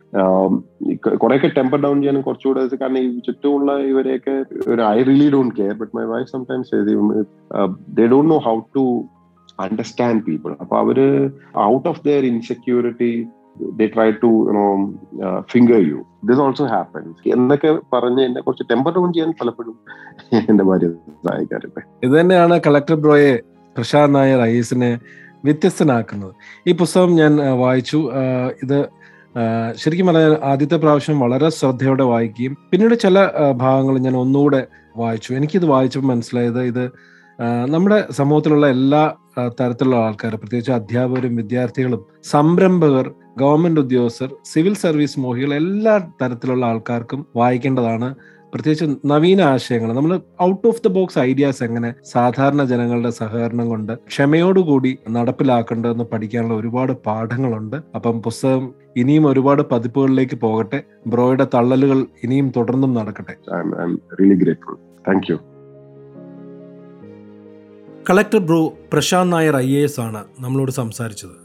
[1.18, 4.36] കുറെയൊക്കെ ടെമ്പർ ഡൗൺ ചെയ്യാനും കുറച്ചുകൂടെ കാരണം ഈ ചുറ്റുമുള്ള ഇവരെയൊക്കെ
[4.74, 6.82] ഒരു I really don't care but my wife sometimes
[7.98, 8.86] they don't know how to
[9.60, 10.98] understand people അപ്പൊ അവർ
[11.66, 13.12] out of their insecurity
[13.78, 14.66] they try to you know
[15.52, 19.76] finger you this also happens എന്നൊക്കെ പറഞ്ഞ് എന്നെ കുറച്ച് ടെമ്പർ ഡൗൺ ചെയ്യാൻ പലപ്പോഴും
[20.50, 20.88] എന്റെ ഭാര്യ
[21.26, 21.82] സഹായിക്കാറുണ്ട്.
[22.04, 23.32] ഇത് തന്നെയാണ് കളക്ടർ ബ്രോയെ
[23.76, 24.90] പ്രശാന്ത് നായർ ഐ എസിനെ
[25.46, 26.34] വ്യത്യസ്തനാക്കുന്നത്.
[26.68, 28.00] ഈ പുസ്തകം ഞാൻ വായിച്ചു.
[28.64, 28.78] ഇത്
[29.76, 33.26] ശരിക്കും പറഞ്ഞാൽ ആദ്യത്തെ പ്രാവശ്യം വളരെ ശ്രദ്ധയോടെ വായിക്കുകയും പിന്നീട് ചില
[33.64, 34.62] ഭാഗങ്ങൾ ഞാൻ ഒന്നുകൂടെ
[34.98, 35.30] വായിച്ചു.
[35.34, 36.84] എനിക്കിത് വായിച്ചപ്പോൾ മനസ്സിലായത് ഇത്
[37.74, 39.02] നമ്മുടെ സമൂഹത്തിലുള്ള എല്ലാ
[39.60, 48.10] തരത്തിലുള്ള ആൾക്കാർ പ്രത്യേകിച്ച് അധ്യാപകരും വിദ്യാർത്ഥികളും സംരംഭകർ ഗവൺമെന്റ് ഉദ്യോഗസ്ഥർ സിവിൽ സർവീസ് മോഹികൾ എല്ലാ തരത്തിലുള്ള ആൾക്കാർക്കും വായിക്കേണ്ടതാണ്.
[48.56, 54.98] പ്രത്യേകിച്ച് നവീന ആശയങ്ങൾ നമ്മൾ out of the box ideas എങ്ങനെ സാധാരണ ജനങ്ങളുടെ സഹകരണം കൊണ്ട് ക്ഷമയോടുകൂടി
[55.10, 57.76] നടപ്പിലാക്കേണ്ടതെന്ന് പഠിക്കാനുള്ള ഒരുപാട് പാഠങ്ങളുണ്ട്.
[57.96, 60.84] അപ്പം പുസ്തകം ഇനിയും ഒരുപാട് പതിപ്പുകളിലേക്ക് പോകട്ടെ.
[61.08, 63.36] ബ്രോയുടെ തള്ളലുകൾ ഇനിയും തുടർന്നും നടക്കട്ടെ.
[68.10, 71.36] Collector bro Prashant Nair I A S ആണ് നമ്മളോട് സംസാരിച്ചത്.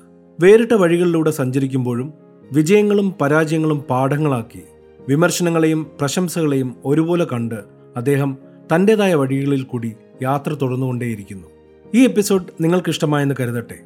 [0.40, 2.12] വേറിട്ട വഴികളിലൂടെ സഞ്ചരിക്കുമ്പോഴും
[2.52, 4.62] വിജയങ്ങളും പരാജയങ്ങളും പാഠങ്ങളാക്കി
[5.08, 7.54] വിമർശനങ്ങളെയും പ്രശംസകളെയും ഒരുപോലെ കണ്ട്
[7.96, 8.36] അദ്ദേഹം
[8.74, 11.48] തന്റെതായ വഴികളിൽ കൂടി യാത്ര തുടർന്നുകൊണ്ടേയിരിക്കുന്നു.
[11.94, 13.78] ഈ എപ്പിസോഡ് നിങ്ങൾക്കിഷ്ടമായെന്ന് കരുതട്ടെ.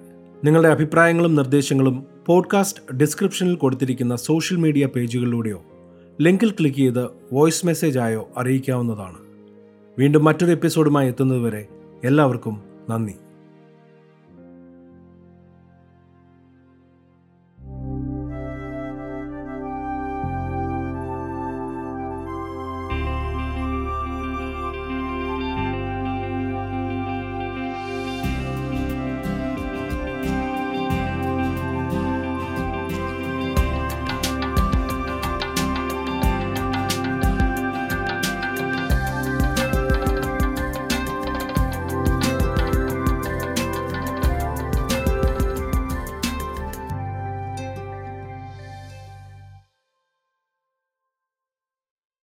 [0.45, 5.63] നിങ്ങളുടെ അഭിപ്രായങ്ങളും നിർദ്ദേശങ്ങളും പോഡ്കാസ്റ്റ് ഡിസ്ക്രിപ്ഷനിൽ കൊടുത്തിരിക്കുന്ന സോഷ്യൽ മീഡിയ പേജുകളിലൂടെയോ
[6.21, 9.17] ലിങ്കിൽ ക്ലിക്ക് ചെയ്ത് വോയിസ് മെസ്സേജ് ആയോ അറിയിക്കാവുന്നതാണ്.
[9.99, 11.67] വീണ്ടും മറ്റൊരു എപ്പിസോഡുമായി എത്തുന്നതുവരെ
[12.05, 13.13] എല്ലാവർക്കും നന്ദി.